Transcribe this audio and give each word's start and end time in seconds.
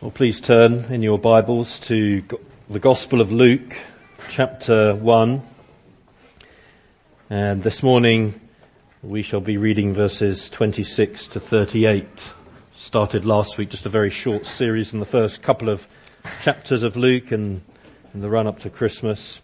Well, 0.00 0.12
please 0.12 0.40
turn 0.40 0.84
in 0.92 1.02
your 1.02 1.18
Bibles 1.18 1.80
to 1.80 2.22
the 2.70 2.78
Gospel 2.78 3.20
of 3.20 3.32
Luke, 3.32 3.76
chapter 4.28 4.94
1. 4.94 5.42
And 7.30 7.64
this 7.64 7.82
morning 7.82 8.40
we 9.02 9.22
shall 9.22 9.40
be 9.40 9.56
reading 9.56 9.94
verses 9.94 10.50
26 10.50 11.26
to 11.26 11.40
38. 11.40 12.06
Started 12.76 13.24
last 13.24 13.58
week 13.58 13.70
just 13.70 13.86
a 13.86 13.88
very 13.88 14.10
short 14.10 14.46
series 14.46 14.92
in 14.92 15.00
the 15.00 15.04
first 15.04 15.42
couple 15.42 15.68
of 15.68 15.84
chapters 16.42 16.84
of 16.84 16.94
Luke 16.94 17.32
and 17.32 17.62
in 18.14 18.20
the 18.20 18.30
run 18.30 18.46
up 18.46 18.60
to 18.60 18.70
Christmas. 18.70 19.40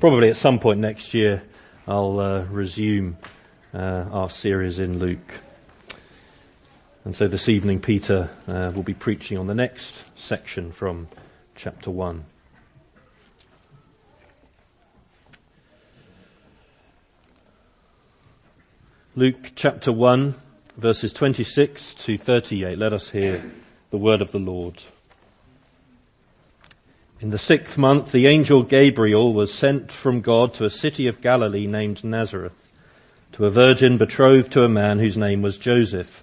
Probably 0.00 0.30
at 0.30 0.38
some 0.38 0.58
point 0.58 0.80
next 0.80 1.12
year 1.12 1.42
I'll 1.86 2.18
uh, 2.18 2.44
resume 2.44 3.18
uh, 3.74 4.06
our 4.10 4.30
series 4.30 4.78
in 4.78 4.98
Luke. 4.98 5.34
And 7.04 7.16
so 7.16 7.26
this 7.26 7.48
evening 7.48 7.80
Peter 7.80 8.30
uh, 8.46 8.70
will 8.72 8.84
be 8.84 8.94
preaching 8.94 9.36
on 9.36 9.48
the 9.48 9.56
next 9.56 10.04
section 10.14 10.70
from 10.70 11.08
chapter 11.56 11.90
1. 11.90 12.24
Luke 19.16 19.50
chapter 19.56 19.90
1 19.90 20.36
verses 20.76 21.12
26 21.12 21.94
to 21.94 22.16
38. 22.16 22.78
Let 22.78 22.92
us 22.92 23.10
hear 23.10 23.50
the 23.90 23.98
word 23.98 24.22
of 24.22 24.30
the 24.30 24.38
Lord. 24.38 24.84
In 27.20 27.30
the 27.30 27.38
sixth 27.38 27.76
month, 27.76 28.12
the 28.12 28.28
angel 28.28 28.62
Gabriel 28.62 29.32
was 29.32 29.52
sent 29.52 29.90
from 29.90 30.20
God 30.20 30.54
to 30.54 30.64
a 30.64 30.70
city 30.70 31.08
of 31.08 31.20
Galilee 31.20 31.66
named 31.66 32.04
Nazareth, 32.04 32.70
to 33.32 33.46
a 33.46 33.50
virgin 33.50 33.98
betrothed 33.98 34.52
to 34.52 34.62
a 34.62 34.68
man 34.68 35.00
whose 35.00 35.16
name 35.16 35.42
was 35.42 35.58
Joseph 35.58 36.22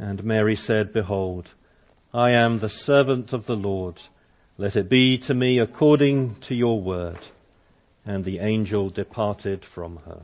And 0.00 0.24
Mary 0.24 0.56
said, 0.56 0.94
Behold, 0.94 1.50
I 2.14 2.30
am 2.30 2.60
the 2.60 2.70
servant 2.70 3.34
of 3.34 3.44
the 3.44 3.54
Lord. 3.54 4.00
Let 4.56 4.74
it 4.74 4.88
be 4.88 5.18
to 5.18 5.34
me 5.34 5.58
according 5.58 6.36
to 6.36 6.54
your 6.54 6.80
word. 6.80 7.18
And 8.06 8.24
the 8.24 8.38
angel 8.38 8.88
departed 8.88 9.62
from 9.62 10.00
her. 10.06 10.22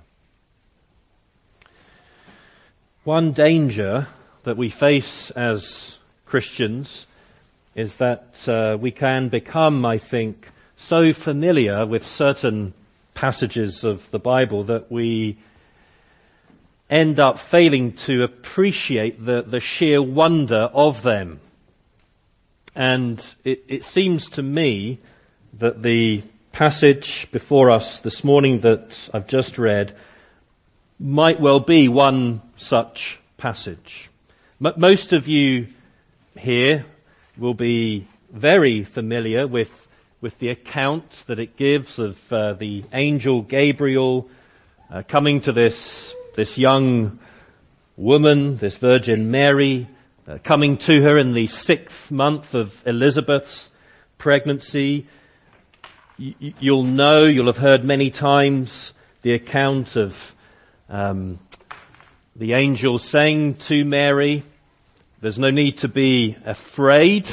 One 3.05 3.33
danger 3.33 4.09
that 4.45 4.57
we 4.57 4.71
face 4.71 5.31
as 5.33 5.99
Christians 6.25 7.07
is 7.75 7.97
that 7.97 8.49
uh, 8.49 8.79
we 8.81 8.91
can 8.91 9.29
become, 9.29 9.85
I 9.85 9.99
think, 9.99 10.49
so 10.77 11.13
familiar 11.13 11.85
with 11.85 12.07
certain 12.07 12.73
passages 13.13 13.85
of 13.85 14.11
the 14.11 14.19
Bible 14.19 14.65
that 14.65 14.91
we 14.91 15.37
end 16.89 17.19
up 17.19 17.39
failing 17.39 17.93
to 17.93 18.23
appreciate 18.23 19.25
the, 19.25 19.43
the 19.43 19.61
sheer 19.61 20.01
wonder 20.01 20.71
of 20.73 21.03
them. 21.03 21.41
And 22.75 23.25
it, 23.45 23.65
it 23.69 23.85
seems 23.85 24.29
to 24.31 24.43
me 24.43 24.99
that 25.55 25.83
the 25.83 26.23
passage 26.53 27.29
before 27.33 27.71
us 27.71 27.99
this 27.99 28.23
morning 28.23 28.61
that 28.61 29.09
I've 29.13 29.27
just 29.27 29.59
read 29.59 29.97
might 30.99 31.41
well 31.41 31.61
be 31.61 31.89
one 31.89 32.41
such 32.57 33.21
passage. 33.37 34.11
Most 34.59 35.13
of 35.13 35.29
you 35.29 35.67
here 36.39 36.87
will 37.37 37.55
be 37.55 38.07
very 38.31 38.85
familiar 38.85 39.47
with, 39.47 39.87
with 40.21 40.39
the 40.39 40.49
account 40.49 41.25
that 41.27 41.39
it 41.39 41.57
gives 41.57 41.99
of 41.99 42.33
uh, 42.33 42.55
the 42.55 42.85
angel 42.93 43.43
Gabriel 43.43 44.29
uh, 44.91 45.03
coming 45.07 45.41
to 45.43 45.53
this 45.53 46.15
this 46.37 46.59
young 46.59 47.19
woman, 47.97 48.59
this 48.59 48.77
Virgin 48.77 49.31
Mary, 49.31 49.89
uh, 50.29 50.37
coming 50.45 50.77
to 50.77 51.03
her 51.03 51.17
in 51.17 51.33
the 51.33 51.47
sixth 51.47 52.11
month 52.11 52.55
of 52.55 52.87
Elizabeth's 52.87 53.71
pregnancy. 54.19 55.07
Y- 56.19 56.35
you'll 56.61 56.83
know, 56.83 57.25
you'll 57.25 57.47
have 57.47 57.57
heard 57.57 57.85
many 57.85 58.11
times 58.11 58.93
the 59.23 59.33
account 59.33 59.97
of 59.97 60.35
um, 60.91 61.39
the 62.37 62.53
angel 62.53 62.99
saying 62.99 63.55
to 63.55 63.85
Mary, 63.87 64.43
there's 65.23 65.39
no 65.39 65.51
need 65.51 65.79
to 65.79 65.89
be 65.89 66.37
afraid, 66.45 67.31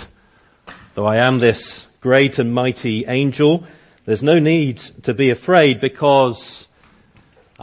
though 0.96 1.06
I 1.06 1.18
am 1.18 1.40
this 1.40 1.86
great 2.00 2.40
and 2.40 2.54
mighty 2.54 3.06
angel. 3.06 3.66
There's 4.06 4.24
no 4.24 4.40
need 4.40 4.78
to 5.04 5.14
be 5.14 5.30
afraid 5.30 5.82
because 5.82 6.68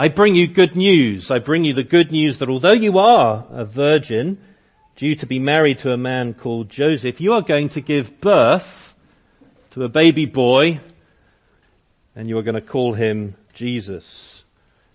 I 0.00 0.08
bring 0.08 0.34
you 0.34 0.46
good 0.46 0.76
news. 0.76 1.30
I 1.30 1.40
bring 1.40 1.62
you 1.62 1.74
the 1.74 1.84
good 1.84 2.10
news 2.10 2.38
that 2.38 2.48
although 2.48 2.72
you 2.72 2.96
are 2.96 3.44
a 3.50 3.66
virgin, 3.66 4.38
due 4.96 5.14
to 5.16 5.26
be 5.26 5.38
married 5.38 5.80
to 5.80 5.92
a 5.92 5.98
man 5.98 6.32
called 6.32 6.70
Joseph, 6.70 7.20
you 7.20 7.34
are 7.34 7.42
going 7.42 7.68
to 7.68 7.82
give 7.82 8.18
birth 8.18 8.94
to 9.72 9.84
a 9.84 9.90
baby 9.90 10.24
boy 10.24 10.80
and 12.16 12.30
you 12.30 12.38
are 12.38 12.42
going 12.42 12.54
to 12.54 12.62
call 12.62 12.94
him 12.94 13.36
Jesus. 13.52 14.42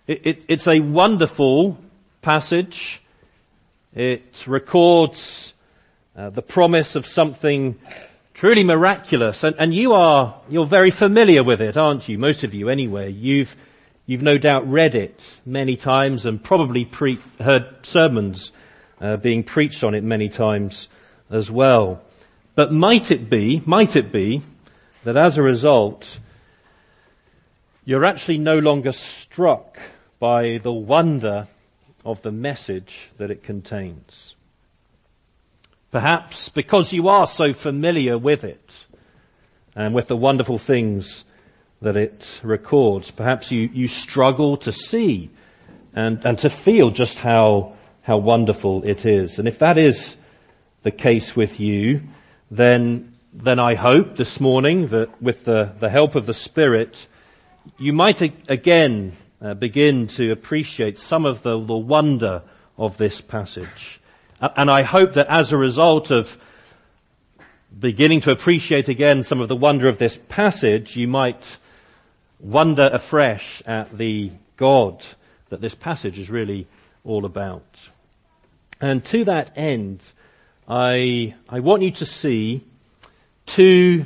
It, 0.08 0.26
it, 0.26 0.44
it's 0.48 0.66
a 0.66 0.80
wonderful 0.80 1.78
passage. 2.20 3.00
It 3.94 4.42
records 4.48 5.52
uh, 6.16 6.30
the 6.30 6.42
promise 6.42 6.96
of 6.96 7.06
something 7.06 7.78
truly 8.34 8.64
miraculous 8.64 9.44
and, 9.44 9.54
and 9.56 9.72
you 9.72 9.92
are, 9.92 10.40
you're 10.50 10.66
very 10.66 10.90
familiar 10.90 11.44
with 11.44 11.62
it, 11.62 11.76
aren't 11.76 12.08
you? 12.08 12.18
Most 12.18 12.42
of 12.42 12.54
you 12.54 12.68
anyway. 12.68 13.12
You've 13.12 13.54
You've 14.08 14.22
no 14.22 14.38
doubt 14.38 14.70
read 14.70 14.94
it 14.94 15.40
many 15.44 15.74
times 15.74 16.26
and 16.26 16.42
probably 16.42 16.84
pre- 16.84 17.18
heard 17.40 17.84
sermons 17.84 18.52
uh, 19.00 19.16
being 19.16 19.42
preached 19.42 19.82
on 19.82 19.94
it 19.96 20.04
many 20.04 20.28
times 20.28 20.86
as 21.28 21.50
well. 21.50 22.00
But 22.54 22.72
might 22.72 23.10
it 23.10 23.28
be, 23.28 23.62
might 23.66 23.96
it 23.96 24.12
be 24.12 24.42
that 25.02 25.16
as 25.16 25.36
a 25.38 25.42
result, 25.42 26.18
you're 27.84 28.04
actually 28.04 28.38
no 28.38 28.60
longer 28.60 28.92
struck 28.92 29.78
by 30.20 30.58
the 30.58 30.72
wonder 30.72 31.48
of 32.04 32.22
the 32.22 32.32
message 32.32 33.10
that 33.18 33.32
it 33.32 33.42
contains? 33.42 34.36
Perhaps 35.90 36.48
because 36.48 36.92
you 36.92 37.08
are 37.08 37.26
so 37.26 37.52
familiar 37.52 38.16
with 38.16 38.44
it 38.44 38.86
and 39.74 39.94
with 39.94 40.06
the 40.06 40.16
wonderful 40.16 40.58
things 40.58 41.24
that 41.82 41.96
it 41.96 42.40
records. 42.42 43.10
Perhaps 43.10 43.50
you, 43.50 43.68
you 43.72 43.88
struggle 43.88 44.56
to 44.58 44.72
see 44.72 45.30
and, 45.94 46.24
and 46.24 46.38
to 46.40 46.50
feel 46.50 46.90
just 46.90 47.18
how, 47.18 47.74
how 48.02 48.18
wonderful 48.18 48.82
it 48.84 49.04
is. 49.04 49.38
And 49.38 49.46
if 49.46 49.58
that 49.58 49.78
is 49.78 50.16
the 50.82 50.90
case 50.90 51.36
with 51.36 51.60
you, 51.60 52.02
then 52.50 53.16
then 53.42 53.58
I 53.58 53.74
hope 53.74 54.16
this 54.16 54.40
morning 54.40 54.88
that 54.88 55.20
with 55.20 55.44
the, 55.44 55.74
the 55.78 55.90
help 55.90 56.14
of 56.14 56.24
the 56.24 56.32
Spirit, 56.32 57.06
you 57.76 57.92
might 57.92 58.22
again 58.48 59.16
uh, 59.42 59.52
begin 59.52 60.06
to 60.08 60.32
appreciate 60.32 60.98
some 60.98 61.26
of 61.26 61.42
the, 61.42 61.62
the 61.62 61.76
wonder 61.76 62.42
of 62.78 62.96
this 62.96 63.20
passage. 63.20 64.00
And 64.40 64.70
I 64.70 64.82
hope 64.82 65.14
that 65.14 65.26
as 65.28 65.52
a 65.52 65.56
result 65.56 66.10
of 66.10 66.38
beginning 67.78 68.22
to 68.22 68.30
appreciate 68.30 68.88
again 68.88 69.22
some 69.22 69.42
of 69.42 69.48
the 69.48 69.56
wonder 69.56 69.86
of 69.86 69.98
this 69.98 70.18
passage, 70.28 70.96
you 70.96 71.06
might 71.06 71.58
wonder 72.40 72.88
afresh 72.92 73.62
at 73.66 73.96
the 73.96 74.30
God 74.56 75.04
that 75.48 75.60
this 75.60 75.74
passage 75.74 76.18
is 76.18 76.30
really 76.30 76.66
all 77.04 77.24
about. 77.24 77.90
And 78.80 79.04
to 79.06 79.24
that 79.24 79.56
end, 79.56 80.12
I, 80.68 81.34
I 81.48 81.60
want 81.60 81.82
you 81.82 81.92
to 81.92 82.06
see 82.06 82.62
two 83.46 84.04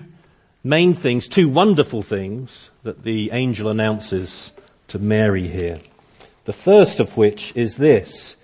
main 0.62 0.94
things, 0.94 1.29
two 1.29 1.49
wonderful 1.49 2.03
things 2.03 2.71
that 2.82 3.03
the 3.03 3.31
angel 3.32 3.69
announces 3.69 4.53
to 4.88 4.99
Mary 4.99 5.49
here. 5.49 5.81
The 6.44 6.53
first 6.53 7.00
of 7.00 7.17
which 7.17 7.53
is 7.55 7.76
this, 7.76 8.37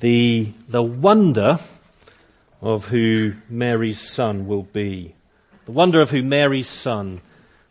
the, 0.00 0.52
the 0.68 0.82
wonder 0.82 1.58
of 2.60 2.86
who 2.86 3.34
Mary's 3.48 4.00
son 4.00 4.46
will 4.46 4.62
be. 4.62 5.14
The 5.66 5.72
wonder 5.72 6.00
of 6.00 6.10
who 6.10 6.22
Mary's 6.22 6.68
son 6.68 7.20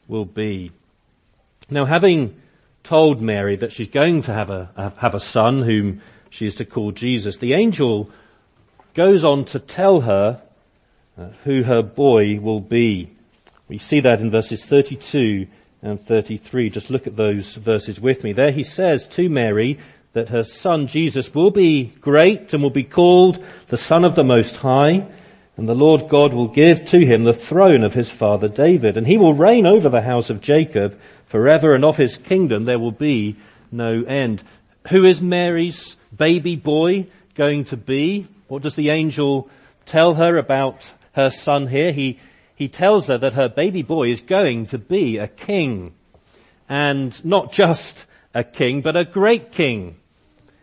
will 0.08 0.26
be. 0.26 0.72
Now 1.70 1.86
having 1.86 2.40
told 2.84 3.22
Mary 3.22 3.56
that 3.58 3.72
she's 3.72 3.90
going 3.90 4.22
to 4.24 4.34
have 4.34 4.50
a, 4.50 4.94
have 4.98 5.16
a 5.16 5.20
son 5.20 5.64
whom 5.64 6.02
she 6.30 6.46
is 6.46 6.56
to 6.56 6.66
call 6.66 6.92
Jesus, 6.92 7.38
the 7.38 7.54
angel 7.54 8.10
goes 8.94 9.26
on 9.26 9.46
to 9.46 9.60
tell 9.60 10.02
her 10.02 10.42
uh, 11.18 11.30
who 11.44 11.64
her 11.64 11.82
boy 11.82 12.40
will 12.40 12.60
be. 12.60 13.10
We 13.68 13.80
see 13.80 14.00
that 14.02 14.22
in 14.22 14.32
verses 14.32 14.64
32 14.64 15.48
and 15.82 16.04
33. 16.06 16.70
Just 16.70 16.90
look 16.90 17.08
at 17.08 17.16
those 17.16 17.56
verses 17.56 18.00
with 18.00 18.24
me. 18.24 18.34
There 18.34 18.52
he 18.52 18.64
says 18.64 19.08
to 19.10 19.30
Mary 19.30 19.80
that 20.14 20.30
her 20.30 20.44
son 20.44 20.88
Jesus 20.88 21.34
will 21.34 21.52
be 21.52 21.86
great 22.02 22.54
and 22.54 22.62
will 22.62 22.70
be 22.70 22.84
called 22.84 23.44
the 23.68 23.78
Son 23.78 24.04
of 24.04 24.16
the 24.16 24.24
Most 24.24 24.58
High. 24.58 25.08
And 25.58 25.70
the 25.70 25.76
Lord 25.76 26.10
God 26.10 26.34
will 26.34 26.48
give 26.48 26.86
to 26.88 27.00
him 27.00 27.24
the 27.24 27.34
throne 27.34 27.84
of 27.84 27.94
his 27.94 28.10
father 28.10 28.50
David. 28.50 28.98
And 28.98 29.08
he 29.08 29.18
will 29.18 29.34
reign 29.34 29.66
over 29.66 29.90
the 29.90 30.02
house 30.02 30.30
of 30.30 30.42
Jacob 30.42 31.00
forever 31.36 31.76
and 31.76 31.84
of 31.84 31.98
his 31.98 32.16
kingdom 32.16 32.64
there 32.64 32.80
will 32.80 32.94
be 32.94 33.36
no 33.70 34.04
end. 34.04 34.42
Who 34.88 35.04
is 35.04 35.22
Mary's 35.22 35.98
baby 36.16 36.56
boy 36.56 37.08
going 37.34 37.66
to 37.66 37.76
be? 37.76 38.30
What 38.48 38.62
does 38.62 38.76
the 38.76 38.90
angel 38.92 39.50
tell 39.84 40.14
her 40.14 40.38
about 40.38 40.90
her 41.12 41.30
son 41.30 41.68
here? 41.68 41.92
He, 41.92 42.22
he 42.56 42.70
tells 42.70 43.08
her 43.08 43.18
that 43.18 43.34
her 43.34 43.50
baby 43.50 43.82
boy 43.82 44.12
is 44.12 44.22
going 44.22 44.68
to 44.68 44.78
be 44.78 45.18
a 45.18 45.28
king. 45.28 45.94
And 46.70 47.14
not 47.26 47.52
just 47.52 48.06
a 48.34 48.46
king, 48.46 48.80
but 48.80 48.96
a 48.96 49.04
great 49.04 49.52
king. 49.52 49.98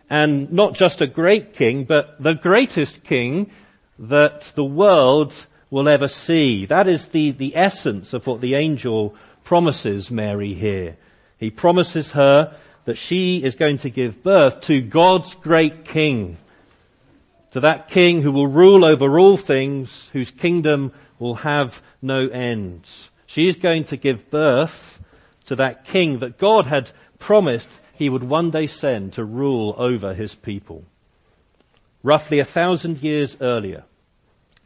And 0.09 0.51
not 0.55 0.73
just 0.73 1.03
a 1.03 1.07
great 1.07 1.53
king, 1.53 1.85
but 1.85 2.17
the 2.19 2.33
greatest 2.33 3.05
king 3.05 3.51
that 3.99 4.53
the 4.55 4.65
world 4.65 5.35
will 5.69 5.91
ever 5.91 6.09
see. 6.09 6.65
That 6.65 6.89
is 6.89 7.09
the, 7.09 7.33
the 7.33 7.59
essence 7.59 8.15
of 8.15 8.27
what 8.27 8.41
the 8.41 8.55
angel 8.55 9.15
promises 9.45 10.11
Mary 10.11 10.55
here. 10.55 10.97
He 11.39 11.51
promises 11.51 12.13
her 12.13 12.57
that 12.85 12.99
she 12.99 13.43
is 13.43 13.55
going 13.55 13.79
to 13.79 13.91
give 13.91 14.23
birth 14.23 14.63
to 14.63 14.81
God's 14.81 15.35
great 15.35 15.85
king 15.85 16.39
to 17.53 17.61
that 17.61 17.89
king 17.89 18.23
who 18.23 18.33
will 18.33 18.47
rule 18.47 18.85
over 18.85 19.19
all 19.19 19.37
things, 19.37 20.09
whose 20.13 20.31
kingdom 20.31 20.93
will 21.19 21.37
have 21.37 21.83
no 22.01 22.27
end. 22.29 22.91
She 23.27 23.47
is 23.47 23.57
going 23.57 23.85
to 23.85 23.97
give 23.97 24.31
birth 24.31 25.01
to 25.47 25.57
that 25.57 25.85
king 25.85 26.21
that 26.21 26.39
God 26.39 26.67
had 26.67 26.91
promised 27.19 27.69
he 27.95 28.09
would 28.09 28.25
one 28.25 28.51
day 28.51 28.67
send 28.67 29.13
to 29.13 29.25
rule 29.25 29.75
over 29.77 30.15
his 30.15 30.35
people. 30.35 30.85
Roughly 32.03 32.39
a 32.39 32.45
thousand 32.45 33.03
years 33.03 33.37
earlier, 33.41 33.85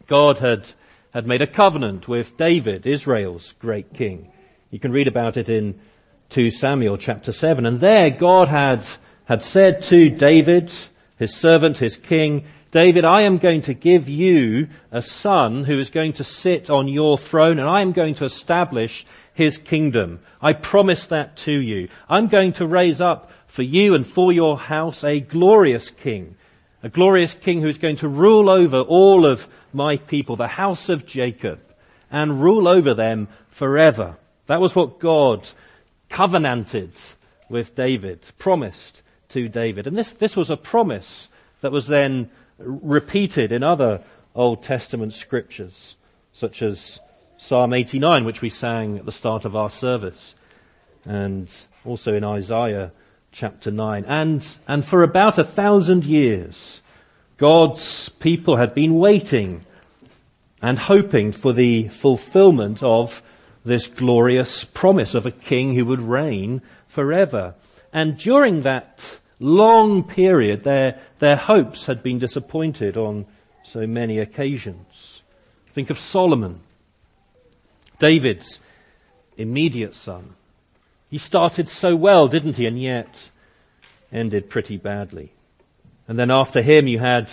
God 0.07 0.39
had, 0.39 0.71
had 1.13 1.27
made 1.27 1.43
a 1.43 1.47
covenant 1.47 2.07
with 2.07 2.37
David, 2.37 2.87
Israel's 2.87 3.53
great 3.59 3.93
king. 3.93 4.31
You 4.77 4.81
can 4.81 4.93
read 4.93 5.09
about 5.09 5.39
it 5.39 5.49
in 5.49 5.81
2 6.29 6.51
Samuel 6.51 6.99
chapter 6.99 7.33
7. 7.33 7.65
And 7.65 7.81
there 7.81 8.11
God 8.11 8.49
had, 8.49 8.85
had 9.25 9.43
said 9.43 9.83
to 9.85 10.11
David, 10.11 10.71
his 11.19 11.35
servant, 11.35 11.79
his 11.79 11.97
king, 11.97 12.45
David, 12.73 13.07
I 13.07 13.23
am 13.23 13.39
going 13.39 13.63
to 13.63 13.73
give 13.73 14.07
you 14.07 14.69
a 14.93 15.01
son 15.01 15.65
who 15.65 15.79
is 15.79 15.89
going 15.89 16.13
to 16.13 16.25
sit 16.25 16.69
on 16.69 16.89
your 16.89 17.17
throne 17.17 17.59
and 17.59 17.67
I 17.67 17.81
am 17.81 17.93
going 17.93 18.17
to 18.17 18.27
establish 18.27 19.07
his 19.33 19.57
kingdom. 19.57 20.21
I 20.43 20.53
promise 20.53 21.07
that 21.07 21.39
to 21.39 21.53
you. 21.53 21.89
I'm 22.07 22.29
going 22.29 22.53
to 22.53 22.67
raise 22.67 23.01
up 23.01 23.31
for 23.47 23.63
you 23.63 23.95
and 23.95 24.07
for 24.07 24.31
your 24.31 24.59
house 24.59 25.03
a 25.03 25.21
glorious 25.21 25.89
king. 25.89 26.37
A 26.83 26.91
glorious 26.91 27.33
king 27.33 27.63
who 27.63 27.69
is 27.69 27.79
going 27.79 27.97
to 27.97 28.09
rule 28.09 28.51
over 28.51 28.81
all 28.81 29.25
of 29.25 29.49
my 29.73 29.97
people, 29.97 30.37
the 30.37 30.49
house 30.49 30.91
of 30.91 31.07
Jacob, 31.07 31.61
and 32.11 32.43
rule 32.43 32.69
over 32.69 32.93
them 32.93 33.29
forever. 33.49 34.19
That 34.47 34.61
was 34.61 34.75
what 34.75 34.99
God 34.99 35.49
covenanted 36.09 36.93
with 37.49 37.75
David, 37.75 38.21
promised 38.39 39.03
to 39.31 39.49
David. 39.49 39.87
And 39.87 39.97
this, 39.97 40.13
this 40.13 40.37
was 40.37 40.51
a 40.51 40.57
promise 40.57 41.29
that 41.61 41.73
was 41.73 41.87
then 41.87 42.31
repeated 42.59 43.53
in 43.53 43.63
other 43.63 44.03
Old 44.35 44.63
Testament 44.63 45.15
scriptures, 45.15 45.97
such 46.33 46.63
as 46.63 47.01
Psalm 47.39 47.73
89, 47.73 48.25
which 48.25 48.41
we 48.41 48.51
sang 48.51 48.99
at 48.99 49.05
the 49.05 49.13
start 49.13 49.45
of 49.45 49.57
our 49.57 49.71
service, 49.71 50.35
and 51.05 51.51
also 51.85 52.15
in 52.15 52.25
Isaiah 52.25 52.93
chapter 53.33 53.71
9. 53.71 54.05
And, 54.07 54.47
and 54.67 54.85
for 54.85 55.03
about 55.03 55.39
a 55.39 55.45
thousand 55.45 56.05
years, 56.05 56.81
God's 57.37 58.09
people 58.09 58.57
had 58.57 58.75
been 58.75 58.95
waiting 58.95 59.67
and 60.63 60.79
hoping 60.79 61.33
for 61.33 61.53
the 61.53 61.89
fulfillment 61.89 62.83
of 62.83 63.23
this 63.67 63.87
glorious 63.87 64.65
promise 64.65 65.15
of 65.15 65.27
a 65.27 65.31
king 65.31 65.75
who 65.75 65.85
would 65.85 66.01
reign 66.01 66.63
forever. 66.87 67.55
And 67.93 68.17
during 68.17 68.63
that 68.63 69.21
long 69.39 70.05
period, 70.05 70.65
their, 70.65 71.01
their 71.19 71.37
hopes 71.37 71.87
had 71.87 72.03
been 72.03 72.19
disappointed 72.19 72.97
on 72.97 73.27
so 73.63 73.87
many 73.87 74.19
occasions. 74.19 75.23
Think 75.75 75.91
of 75.91 75.99
Solomon, 75.99 76.61
David's 77.99 78.59
immediate 79.37 79.95
son. 79.95 80.35
He 81.11 81.19
started 81.19 81.69
so 81.69 81.95
well, 81.95 82.29
didn't 82.29 82.57
he? 82.57 82.67
And 82.67 82.81
yet 82.81 83.31
ended 84.13 84.49
pretty 84.49 84.77
badly. 84.77 85.33
And 86.09 86.19
then 86.19 86.31
after 86.31 86.63
him 86.63 86.87
you 86.87 86.99
had 86.99 87.29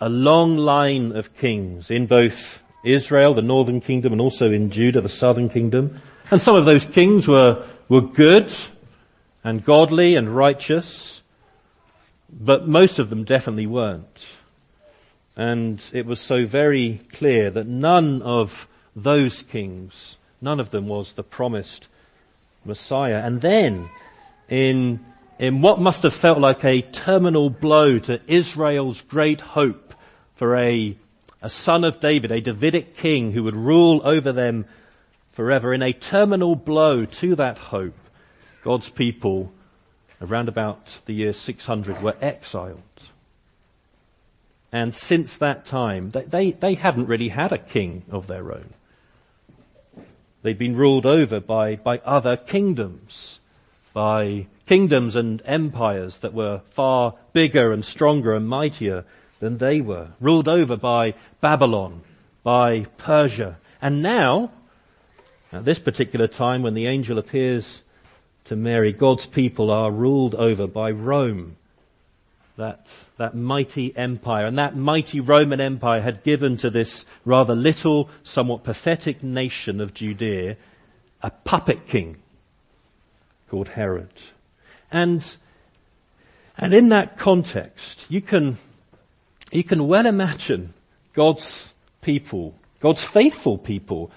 a 0.00 0.08
long 0.08 0.56
line 0.56 1.12
of 1.12 1.36
kings 1.36 1.90
in 1.90 2.06
both 2.06 2.62
Israel, 2.84 3.34
the 3.34 3.42
northern 3.42 3.80
kingdom, 3.80 4.12
and 4.12 4.20
also 4.20 4.50
in 4.50 4.70
Judah, 4.70 5.00
the 5.00 5.08
southern 5.08 5.48
kingdom. 5.48 6.00
And 6.30 6.40
some 6.40 6.56
of 6.56 6.64
those 6.64 6.86
kings 6.86 7.26
were, 7.26 7.66
were 7.88 8.00
good, 8.00 8.52
and 9.46 9.64
godly 9.64 10.16
and 10.16 10.34
righteous, 10.34 11.22
but 12.28 12.66
most 12.66 12.98
of 12.98 13.10
them 13.10 13.22
definitely 13.22 13.66
weren't. 13.66 14.26
And 15.36 15.80
it 15.92 16.04
was 16.04 16.18
so 16.18 16.46
very 16.46 17.00
clear 17.12 17.52
that 17.52 17.68
none 17.68 18.22
of 18.22 18.66
those 18.96 19.42
kings, 19.42 20.16
none 20.40 20.58
of 20.58 20.72
them 20.72 20.88
was 20.88 21.12
the 21.12 21.22
promised 21.22 21.86
Messiah. 22.64 23.20
And 23.22 23.40
then, 23.40 23.88
in, 24.48 24.98
in 25.38 25.62
what 25.62 25.78
must 25.78 26.02
have 26.02 26.12
felt 26.12 26.40
like 26.40 26.64
a 26.64 26.82
terminal 26.82 27.48
blow 27.48 28.00
to 28.00 28.20
Israel's 28.26 29.00
great 29.02 29.40
hope 29.40 29.94
for 30.34 30.56
a, 30.56 30.96
a 31.46 31.48
son 31.48 31.84
of 31.84 32.00
David, 32.00 32.32
a 32.32 32.40
Davidic 32.40 32.96
king 32.96 33.30
who 33.30 33.44
would 33.44 33.54
rule 33.54 34.00
over 34.02 34.32
them 34.32 34.66
forever, 35.30 35.72
in 35.72 35.80
a 35.80 35.92
terminal 35.92 36.56
blow 36.56 37.04
to 37.04 37.36
that 37.36 37.56
hope, 37.56 37.94
God's 38.64 38.88
people 38.88 39.52
around 40.20 40.48
about 40.48 40.98
the 41.06 41.12
year 41.12 41.32
600 41.32 42.02
were 42.02 42.16
exiled. 42.20 42.80
And 44.72 44.92
since 44.92 45.38
that 45.38 45.64
time, 45.64 46.10
they, 46.10 46.22
they, 46.24 46.50
they 46.50 46.74
hadn't 46.74 47.06
really 47.06 47.28
had 47.28 47.52
a 47.52 47.58
king 47.58 48.02
of 48.10 48.26
their 48.26 48.52
own. 48.52 48.74
They'd 50.42 50.58
been 50.58 50.76
ruled 50.76 51.06
over 51.06 51.38
by, 51.38 51.76
by 51.76 51.98
other 51.98 52.36
kingdoms, 52.36 53.38
by 53.92 54.48
kingdoms 54.66 55.14
and 55.14 55.40
empires 55.44 56.16
that 56.18 56.34
were 56.34 56.62
far 56.70 57.14
bigger 57.32 57.72
and 57.72 57.84
stronger 57.84 58.34
and 58.34 58.48
mightier 58.48 59.04
than 59.40 59.58
they 59.58 59.80
were, 59.80 60.08
ruled 60.20 60.48
over 60.48 60.76
by 60.76 61.14
Babylon, 61.40 62.02
by 62.42 62.86
Persia. 62.98 63.58
And 63.82 64.02
now, 64.02 64.50
at 65.52 65.64
this 65.64 65.78
particular 65.78 66.26
time 66.26 66.62
when 66.62 66.74
the 66.74 66.86
angel 66.86 67.18
appears 67.18 67.82
to 68.44 68.56
Mary, 68.56 68.92
God's 68.92 69.26
people 69.26 69.70
are 69.70 69.90
ruled 69.90 70.34
over 70.34 70.66
by 70.66 70.90
Rome. 70.90 71.56
that, 72.56 72.86
that 73.18 73.34
mighty 73.34 73.96
empire. 73.96 74.46
And 74.46 74.58
that 74.58 74.76
mighty 74.76 75.20
Roman 75.20 75.60
Empire 75.60 76.00
had 76.00 76.22
given 76.22 76.56
to 76.58 76.70
this 76.70 77.04
rather 77.24 77.54
little, 77.54 78.08
somewhat 78.22 78.64
pathetic 78.64 79.22
nation 79.22 79.80
of 79.80 79.94
Judea 79.94 80.56
a 81.22 81.30
puppet 81.30 81.86
king 81.88 82.16
called 83.48 83.68
Herod. 83.68 84.12
And, 84.90 85.24
and 86.56 86.74
in 86.74 86.90
that 86.90 87.18
context, 87.18 88.06
you 88.08 88.20
can, 88.20 88.58
you 89.52 89.64
can 89.64 89.86
well 89.86 90.06
imagine 90.06 90.74
God's 91.14 91.72
people, 92.02 92.54
God's 92.80 93.02
faithful 93.02 93.58
people, 93.58 94.10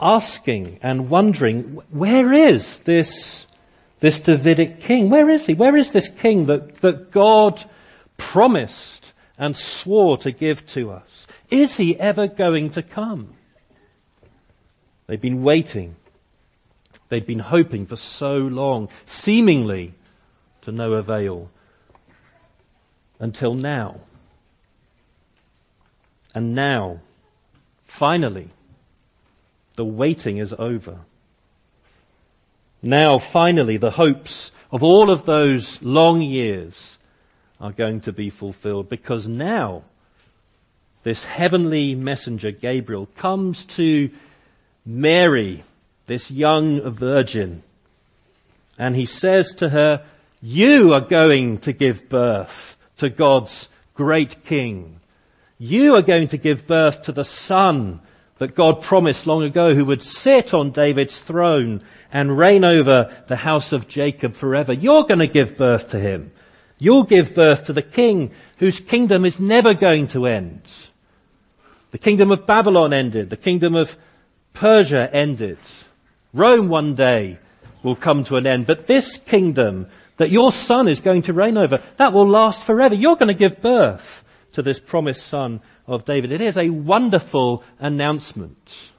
asking 0.00 0.78
and 0.82 1.10
wondering, 1.10 1.80
where 1.90 2.32
is 2.32 2.78
this 2.80 3.46
this 4.00 4.20
Davidic 4.20 4.80
king. 4.80 5.10
Where 5.10 5.28
is 5.28 5.46
he? 5.46 5.54
Where 5.54 5.76
is 5.76 5.92
this 5.92 6.08
king 6.08 6.46
that, 6.46 6.76
that 6.76 7.10
God 7.10 7.62
promised 8.16 9.12
and 9.38 9.56
swore 9.56 10.18
to 10.18 10.32
give 10.32 10.66
to 10.68 10.90
us? 10.90 11.26
Is 11.50 11.76
he 11.76 11.98
ever 11.98 12.26
going 12.26 12.70
to 12.70 12.82
come? 12.82 13.34
They've 15.06 15.20
been 15.20 15.42
waiting. 15.42 15.96
They've 17.08 17.26
been 17.26 17.40
hoping 17.40 17.86
for 17.86 17.96
so 17.96 18.36
long, 18.36 18.88
seemingly 19.04 19.94
to 20.62 20.72
no 20.72 20.94
avail, 20.94 21.50
until 23.18 23.54
now. 23.54 24.00
And 26.34 26.54
now, 26.54 27.00
finally, 27.84 28.50
the 29.76 29.84
waiting 29.84 30.38
is 30.38 30.52
over. 30.58 31.00
Now 32.82 33.18
finally 33.18 33.76
the 33.76 33.92
hopes 33.92 34.50
of 34.70 34.82
all 34.82 35.10
of 35.10 35.26
those 35.26 35.82
long 35.82 36.22
years 36.22 36.98
are 37.60 37.72
going 37.72 38.00
to 38.02 38.12
be 38.12 38.30
fulfilled 38.30 38.88
because 38.88 39.28
now 39.28 39.84
this 41.02 41.24
heavenly 41.24 41.94
messenger 41.94 42.50
Gabriel 42.50 43.06
comes 43.16 43.64
to 43.66 44.10
Mary, 44.84 45.62
this 46.06 46.30
young 46.30 46.90
virgin, 46.90 47.62
and 48.78 48.96
he 48.96 49.06
says 49.06 49.54
to 49.56 49.68
her, 49.68 50.04
you 50.40 50.94
are 50.94 51.02
going 51.02 51.58
to 51.58 51.72
give 51.72 52.08
birth 52.08 52.76
to 52.96 53.10
God's 53.10 53.68
great 53.94 54.44
king. 54.44 54.99
You 55.62 55.94
are 55.96 56.02
going 56.02 56.28
to 56.28 56.38
give 56.38 56.66
birth 56.66 57.02
to 57.02 57.12
the 57.12 57.22
son 57.22 58.00
that 58.38 58.54
God 58.54 58.80
promised 58.80 59.26
long 59.26 59.42
ago 59.42 59.74
who 59.74 59.84
would 59.84 60.02
sit 60.02 60.54
on 60.54 60.70
David's 60.70 61.18
throne 61.18 61.84
and 62.10 62.38
reign 62.38 62.64
over 62.64 63.14
the 63.26 63.36
house 63.36 63.72
of 63.72 63.86
Jacob 63.86 64.36
forever. 64.36 64.72
You're 64.72 65.04
going 65.04 65.18
to 65.18 65.26
give 65.26 65.58
birth 65.58 65.90
to 65.90 66.00
him. 66.00 66.32
You'll 66.78 67.02
give 67.02 67.34
birth 67.34 67.66
to 67.66 67.74
the 67.74 67.82
king 67.82 68.30
whose 68.56 68.80
kingdom 68.80 69.26
is 69.26 69.38
never 69.38 69.74
going 69.74 70.06
to 70.08 70.24
end. 70.24 70.62
The 71.90 71.98
kingdom 71.98 72.30
of 72.30 72.46
Babylon 72.46 72.94
ended. 72.94 73.28
The 73.28 73.36
kingdom 73.36 73.74
of 73.74 73.98
Persia 74.54 75.14
ended. 75.14 75.58
Rome 76.32 76.70
one 76.70 76.94
day 76.94 77.38
will 77.82 77.96
come 77.96 78.24
to 78.24 78.36
an 78.38 78.46
end. 78.46 78.66
But 78.66 78.86
this 78.86 79.18
kingdom 79.18 79.88
that 80.16 80.30
your 80.30 80.52
son 80.52 80.88
is 80.88 81.02
going 81.02 81.20
to 81.22 81.34
reign 81.34 81.58
over, 81.58 81.82
that 81.98 82.14
will 82.14 82.26
last 82.26 82.62
forever. 82.62 82.94
You're 82.94 83.16
going 83.16 83.28
to 83.28 83.34
give 83.34 83.60
birth 83.60 84.24
to 84.52 84.62
this 84.62 84.78
promised 84.78 85.26
son 85.26 85.60
of 85.86 86.04
David. 86.04 86.32
It 86.32 86.40
is 86.40 86.56
a 86.56 86.70
wonderful 86.70 87.62
announcement. 87.78 88.90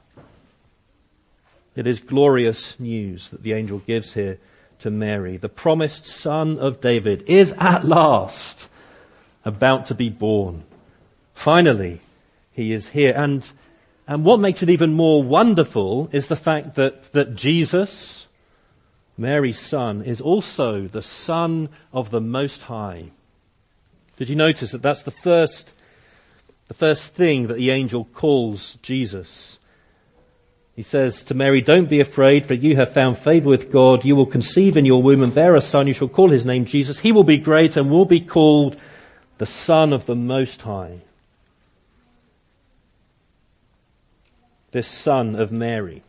It 1.74 1.86
is 1.86 2.00
glorious 2.00 2.78
news 2.78 3.30
that 3.30 3.42
the 3.42 3.54
angel 3.54 3.78
gives 3.78 4.12
here 4.12 4.38
to 4.80 4.90
Mary. 4.90 5.36
The 5.36 5.48
promised 5.48 6.06
son 6.06 6.58
of 6.58 6.80
David 6.80 7.24
is 7.28 7.54
at 7.58 7.84
last 7.84 8.68
about 9.44 9.86
to 9.86 9.94
be 9.94 10.10
born. 10.10 10.64
Finally, 11.34 12.00
he 12.52 12.72
is 12.72 12.88
here. 12.88 13.14
And, 13.16 13.48
and 14.06 14.24
what 14.24 14.40
makes 14.40 14.62
it 14.62 14.70
even 14.70 14.92
more 14.92 15.22
wonderful 15.22 16.10
is 16.12 16.26
the 16.26 16.36
fact 16.36 16.74
that, 16.74 17.12
that 17.12 17.34
Jesus, 17.34 18.26
Mary's 19.16 19.58
son, 19.58 20.02
is 20.02 20.20
also 20.20 20.88
the 20.88 21.02
son 21.02 21.70
of 21.92 22.10
the 22.10 22.20
Most 22.20 22.64
High. 22.64 23.12
Did 24.22 24.28
you 24.28 24.36
notice 24.36 24.70
that 24.70 24.82
that's 24.82 25.02
the 25.02 25.10
first 25.10 25.74
the 26.68 26.74
first 26.74 27.12
thing 27.16 27.48
that 27.48 27.56
the 27.56 27.72
angel 27.72 28.04
calls 28.14 28.78
Jesus. 28.82 29.58
He 30.76 30.82
says 30.82 31.24
to 31.24 31.34
Mary, 31.34 31.60
don't 31.60 31.90
be 31.90 31.98
afraid 31.98 32.46
for 32.46 32.54
you 32.54 32.76
have 32.76 32.94
found 32.94 33.18
favor 33.18 33.48
with 33.48 33.72
God. 33.72 34.04
You 34.04 34.14
will 34.14 34.26
conceive 34.26 34.76
in 34.76 34.84
your 34.84 35.02
womb 35.02 35.24
and 35.24 35.34
bear 35.34 35.56
a 35.56 35.60
son. 35.60 35.88
You 35.88 35.92
shall 35.92 36.06
call 36.06 36.30
his 36.30 36.46
name 36.46 36.66
Jesus. 36.66 37.00
He 37.00 37.10
will 37.10 37.24
be 37.24 37.36
great 37.36 37.76
and 37.76 37.90
will 37.90 38.04
be 38.04 38.20
called 38.20 38.80
the 39.38 39.44
son 39.44 39.92
of 39.92 40.06
the 40.06 40.14
most 40.14 40.62
high. 40.62 41.00
This 44.70 44.86
son 44.86 45.34
of 45.34 45.50
Mary, 45.50 46.04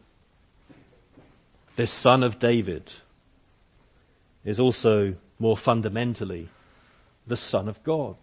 this 1.78 1.92
son 1.92 2.22
of 2.22 2.38
David 2.38 2.92
is 4.46 4.60
also 4.60 5.16
more 5.40 5.58
fundamentally 5.58 6.50
the 7.28 7.38
son 7.38 7.68
of 7.68 7.84
God. 7.84 8.16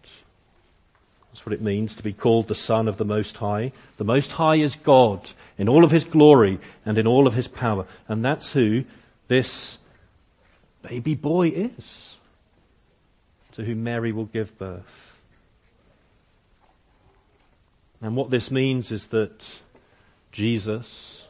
That's 1.31 1.45
what 1.45 1.53
it 1.53 1.61
means 1.61 1.95
to 1.95 2.03
be 2.03 2.11
called 2.11 2.49
the 2.49 2.55
Son 2.55 2.89
of 2.89 2.97
the 2.97 3.05
Most 3.05 3.37
High. 3.37 3.71
The 3.95 4.03
Most 4.03 4.33
High 4.33 4.57
is 4.57 4.75
God 4.75 5.29
in 5.57 5.69
all 5.69 5.85
of 5.85 5.91
His 5.91 6.03
glory 6.03 6.59
and 6.85 6.97
in 6.97 7.07
all 7.07 7.25
of 7.25 7.35
His 7.35 7.47
power. 7.47 7.85
And 8.09 8.23
that's 8.23 8.51
who 8.51 8.83
this 9.29 9.77
baby 10.81 11.15
boy 11.15 11.47
is, 11.47 12.17
to 13.53 13.63
whom 13.63 13.83
Mary 13.83 14.11
will 14.11 14.25
give 14.25 14.57
birth. 14.57 15.21
And 18.01 18.17
what 18.17 18.29
this 18.29 18.51
means 18.51 18.91
is 18.91 19.07
that 19.07 19.41
Jesus, 20.33 21.23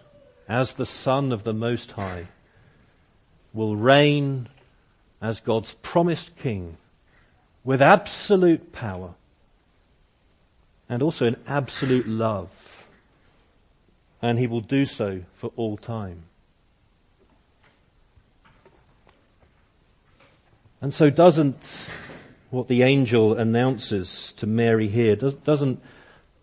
as 0.49 0.73
the 0.73 0.85
Son 0.87 1.31
of 1.31 1.43
the 1.43 1.53
Most 1.53 1.91
High, 1.91 2.27
will 3.53 3.75
reign 3.75 4.49
as 5.21 5.41
God's 5.41 5.75
promised 5.83 6.35
King 6.37 6.77
with 7.63 7.81
absolute 7.81 8.71
power 8.71 9.13
and 10.89 11.01
also 11.01 11.25
in 11.25 11.37
absolute 11.47 12.07
love. 12.07 12.49
And 14.21 14.37
he 14.37 14.47
will 14.47 14.61
do 14.61 14.85
so 14.85 15.21
for 15.37 15.51
all 15.55 15.77
time. 15.77 16.23
And 20.81 20.93
so 20.93 21.09
doesn't 21.09 21.63
what 22.49 22.67
the 22.67 22.83
angel 22.83 23.37
announces 23.37 24.33
to 24.33 24.47
Mary 24.47 24.89
here, 24.89 25.15
doesn't, 25.15 25.81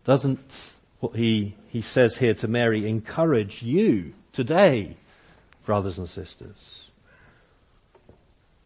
doesn't 0.05 0.73
what 1.01 1.15
he, 1.15 1.55
he 1.69 1.83
says 1.83 2.17
here 2.17 2.35
to 2.35 2.49
Mary 2.49 2.89
encourage 2.89 3.63
you 3.63 4.15
today, 4.33 4.97
brothers 5.67 5.99
and 5.99 6.09
sisters? 6.09 6.85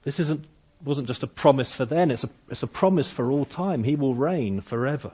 This 0.04 0.20
isn't, 0.20 0.44
wasn't 0.84 1.08
just 1.08 1.22
a 1.22 1.26
promise 1.26 1.74
for 1.74 1.84
then, 1.84 2.10
it's 2.10 2.24
a, 2.24 2.30
it's 2.48 2.62
a 2.62 2.66
promise 2.66 3.10
for 3.10 3.30
all 3.30 3.44
time. 3.44 3.84
He 3.84 3.96
will 3.96 4.14
reign 4.14 4.60
forever. 4.60 5.12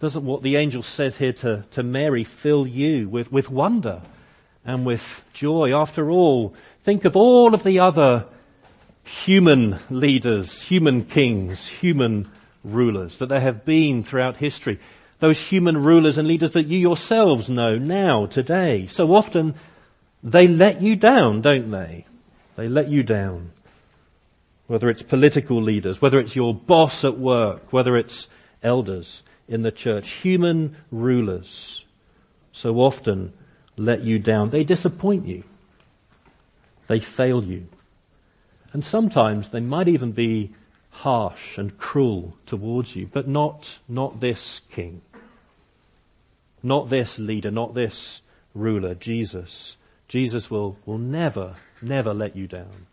Doesn't 0.00 0.24
what 0.24 0.42
the 0.42 0.56
angel 0.56 0.82
says 0.82 1.16
here 1.16 1.34
to, 1.34 1.64
to 1.72 1.82
Mary 1.82 2.24
fill 2.24 2.66
you 2.66 3.08
with, 3.08 3.30
with 3.30 3.50
wonder 3.50 4.00
and 4.64 4.86
with 4.86 5.22
joy? 5.34 5.78
After 5.78 6.10
all, 6.10 6.54
think 6.82 7.04
of 7.04 7.16
all 7.16 7.54
of 7.54 7.64
the 7.64 7.80
other 7.80 8.26
human 9.04 9.78
leaders, 9.90 10.62
human 10.62 11.04
kings, 11.04 11.66
human 11.66 12.30
rulers 12.64 13.18
that 13.18 13.28
there 13.28 13.40
have 13.40 13.64
been 13.64 14.02
throughout 14.02 14.38
history. 14.38 14.78
Those 15.18 15.40
human 15.40 15.76
rulers 15.82 16.16
and 16.16 16.26
leaders 16.26 16.52
that 16.52 16.66
you 16.66 16.78
yourselves 16.78 17.48
know 17.48 17.76
now, 17.76 18.26
today. 18.26 18.86
So 18.86 19.14
often 19.14 19.54
they 20.22 20.48
let 20.48 20.80
you 20.80 20.96
down, 20.96 21.42
don't 21.42 21.70
they? 21.70 22.06
They 22.60 22.68
let 22.68 22.90
you 22.90 23.02
down. 23.02 23.52
Whether 24.66 24.90
it's 24.90 25.02
political 25.02 25.62
leaders, 25.62 26.02
whether 26.02 26.20
it's 26.20 26.36
your 26.36 26.52
boss 26.52 27.06
at 27.06 27.16
work, 27.16 27.72
whether 27.72 27.96
it's 27.96 28.28
elders 28.62 29.22
in 29.48 29.62
the 29.62 29.72
church. 29.72 30.10
Human 30.10 30.76
rulers 30.92 31.86
so 32.52 32.76
often 32.80 33.32
let 33.78 34.02
you 34.02 34.18
down. 34.18 34.50
They 34.50 34.62
disappoint 34.62 35.26
you. 35.26 35.42
They 36.86 37.00
fail 37.00 37.42
you. 37.42 37.66
And 38.74 38.84
sometimes 38.84 39.48
they 39.48 39.60
might 39.60 39.88
even 39.88 40.12
be 40.12 40.50
harsh 40.90 41.56
and 41.56 41.78
cruel 41.78 42.36
towards 42.44 42.94
you, 42.94 43.08
but 43.10 43.26
not, 43.26 43.78
not 43.88 44.20
this 44.20 44.60
king. 44.70 45.00
Not 46.62 46.90
this 46.90 47.18
leader, 47.18 47.50
not 47.50 47.72
this 47.72 48.20
ruler, 48.54 48.94
Jesus. 48.94 49.78
Jesus 50.10 50.50
will, 50.50 50.76
will 50.84 50.98
never, 50.98 51.54
never 51.80 52.12
let 52.12 52.34
you 52.34 52.48
down. 52.48 52.88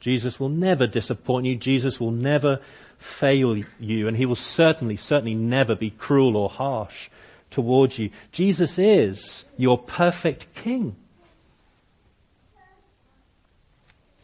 Jesus 0.00 0.40
will 0.40 0.48
never 0.48 0.86
disappoint 0.86 1.44
you. 1.44 1.54
Jesus 1.54 2.00
will 2.00 2.10
never 2.10 2.60
fail 2.96 3.62
you 3.78 4.08
and 4.08 4.16
he 4.16 4.24
will 4.24 4.34
certainly, 4.36 4.96
certainly 4.96 5.34
never 5.34 5.74
be 5.74 5.90
cruel 5.90 6.34
or 6.34 6.48
harsh 6.48 7.10
towards 7.50 7.98
you. 7.98 8.08
Jesus 8.32 8.78
is 8.78 9.44
your 9.58 9.76
perfect 9.76 10.54
king. 10.54 10.96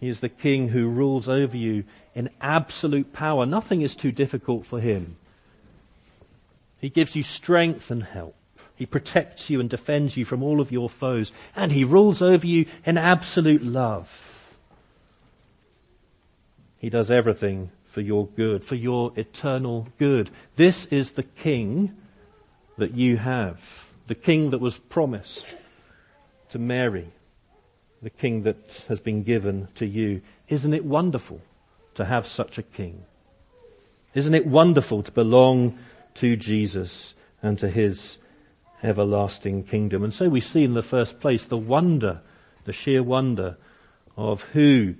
He 0.00 0.08
is 0.08 0.20
the 0.20 0.30
king 0.30 0.68
who 0.68 0.88
rules 0.88 1.28
over 1.28 1.56
you 1.56 1.84
in 2.14 2.30
absolute 2.40 3.12
power. 3.12 3.44
Nothing 3.44 3.82
is 3.82 3.94
too 3.94 4.10
difficult 4.10 4.64
for 4.64 4.80
him. 4.80 5.16
He 6.80 6.88
gives 6.88 7.14
you 7.14 7.22
strength 7.22 7.90
and 7.90 8.04
help. 8.04 8.37
He 8.78 8.86
protects 8.86 9.50
you 9.50 9.58
and 9.58 9.68
defends 9.68 10.16
you 10.16 10.24
from 10.24 10.40
all 10.40 10.60
of 10.60 10.70
your 10.70 10.88
foes. 10.88 11.32
And 11.56 11.72
he 11.72 11.82
rules 11.82 12.22
over 12.22 12.46
you 12.46 12.66
in 12.86 12.96
absolute 12.96 13.64
love. 13.64 14.54
He 16.78 16.88
does 16.88 17.10
everything 17.10 17.72
for 17.86 18.02
your 18.02 18.28
good, 18.28 18.62
for 18.62 18.76
your 18.76 19.10
eternal 19.16 19.88
good. 19.98 20.30
This 20.54 20.86
is 20.86 21.10
the 21.10 21.24
King 21.24 21.96
that 22.76 22.94
you 22.94 23.16
have. 23.16 23.60
The 24.06 24.14
King 24.14 24.50
that 24.50 24.60
was 24.60 24.78
promised 24.78 25.44
to 26.50 26.60
Mary. 26.60 27.08
The 28.00 28.10
King 28.10 28.44
that 28.44 28.84
has 28.86 29.00
been 29.00 29.24
given 29.24 29.66
to 29.74 29.86
you. 29.86 30.22
Isn't 30.46 30.72
it 30.72 30.84
wonderful 30.84 31.40
to 31.96 32.04
have 32.04 32.28
such 32.28 32.58
a 32.58 32.62
King? 32.62 33.02
Isn't 34.14 34.34
it 34.34 34.46
wonderful 34.46 35.02
to 35.02 35.10
belong 35.10 35.80
to 36.14 36.36
Jesus 36.36 37.14
and 37.42 37.58
to 37.58 37.68
His 37.68 38.18
everlasting 38.82 39.64
kingdom. 39.64 40.04
And 40.04 40.14
so 40.14 40.28
we 40.28 40.40
see 40.40 40.64
in 40.64 40.74
the 40.74 40.82
first 40.82 41.20
place 41.20 41.44
the 41.44 41.56
wonder, 41.56 42.20
the 42.64 42.72
sheer 42.72 43.02
wonder 43.02 43.56
of 44.16 44.42
who 44.42 44.94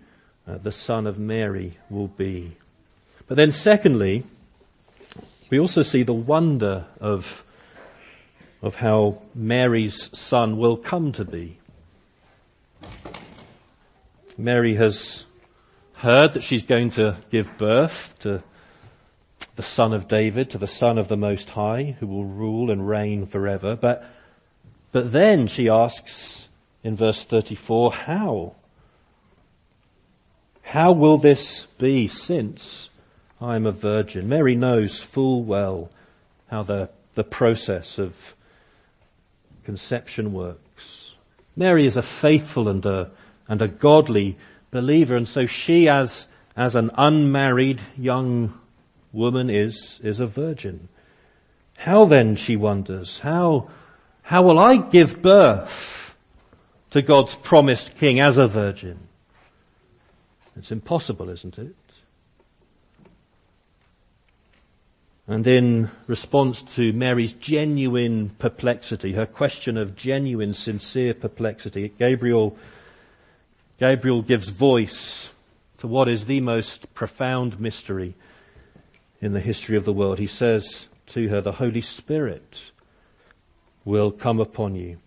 uh, 0.46 0.58
the 0.58 0.72
son 0.72 1.06
of 1.06 1.18
Mary 1.18 1.76
will 1.90 2.08
be. 2.08 2.56
But 3.26 3.36
then 3.36 3.52
secondly, 3.52 4.24
we 5.50 5.58
also 5.58 5.82
see 5.82 6.02
the 6.02 6.14
wonder 6.14 6.86
of, 7.00 7.44
of 8.62 8.76
how 8.76 9.22
Mary's 9.34 10.16
son 10.18 10.56
will 10.56 10.76
come 10.76 11.12
to 11.12 11.24
be. 11.24 11.58
Mary 14.36 14.76
has 14.76 15.24
heard 15.94 16.34
that 16.34 16.44
she's 16.44 16.62
going 16.62 16.90
to 16.90 17.16
give 17.30 17.58
birth 17.58 18.14
to 18.20 18.42
the 19.58 19.62
son 19.64 19.92
of 19.92 20.06
David, 20.06 20.50
to 20.50 20.56
the 20.56 20.68
son 20.68 20.98
of 20.98 21.08
the 21.08 21.16
Most 21.16 21.50
High, 21.50 21.96
who 21.98 22.06
will 22.06 22.24
rule 22.24 22.70
and 22.70 22.88
reign 22.88 23.26
forever. 23.26 23.74
But, 23.74 24.08
but 24.92 25.10
then 25.10 25.48
she 25.48 25.68
asks 25.68 26.46
in 26.84 26.94
verse 26.94 27.24
34, 27.24 27.92
how? 27.92 28.54
How 30.62 30.92
will 30.92 31.18
this 31.18 31.66
be 31.76 32.06
since 32.06 32.88
I 33.40 33.56
am 33.56 33.66
a 33.66 33.72
virgin? 33.72 34.28
Mary 34.28 34.54
knows 34.54 35.00
full 35.00 35.42
well 35.42 35.90
how 36.46 36.62
the, 36.62 36.88
the 37.14 37.24
process 37.24 37.98
of 37.98 38.36
conception 39.64 40.32
works. 40.32 41.14
Mary 41.56 41.84
is 41.84 41.96
a 41.96 42.02
faithful 42.02 42.68
and 42.68 42.86
a, 42.86 43.10
and 43.48 43.60
a 43.60 43.66
godly 43.66 44.38
believer, 44.70 45.16
and 45.16 45.26
so 45.26 45.46
she 45.46 45.88
as, 45.88 46.28
as 46.56 46.76
an 46.76 46.92
unmarried 46.96 47.80
young 47.96 48.56
woman 49.12 49.50
is, 49.50 50.00
is 50.02 50.20
a 50.20 50.26
virgin. 50.26 50.88
How 51.78 52.04
then, 52.04 52.36
she 52.36 52.56
wonders, 52.56 53.18
how, 53.20 53.70
how 54.22 54.42
will 54.42 54.58
I 54.58 54.76
give 54.76 55.22
birth 55.22 56.16
to 56.90 57.02
God's 57.02 57.34
promised 57.34 57.96
king 57.96 58.20
as 58.20 58.36
a 58.36 58.48
virgin? 58.48 59.08
It's 60.56 60.72
impossible, 60.72 61.30
isn't 61.30 61.58
it? 61.58 61.74
And 65.28 65.46
in 65.46 65.90
response 66.06 66.62
to 66.74 66.92
Mary's 66.94 67.34
genuine 67.34 68.30
perplexity, 68.38 69.12
her 69.12 69.26
question 69.26 69.76
of 69.76 69.94
genuine, 69.94 70.54
sincere 70.54 71.12
perplexity, 71.12 71.92
Gabriel, 71.98 72.56
Gabriel 73.78 74.22
gives 74.22 74.48
voice 74.48 75.28
to 75.76 75.86
what 75.86 76.08
is 76.08 76.24
the 76.24 76.40
most 76.40 76.92
profound 76.94 77.60
mystery 77.60 78.14
in 79.20 79.32
the 79.32 79.40
history 79.40 79.76
of 79.76 79.84
the 79.84 79.92
world. 79.92 80.18
He 80.18 80.26
says 80.26 80.86
to 81.08 81.28
her, 81.28 81.40
the 81.40 81.52
Holy 81.52 81.80
Spirit 81.80 82.70
will 83.84 84.10
come 84.10 84.40
upon 84.40 84.74
you 84.74 84.98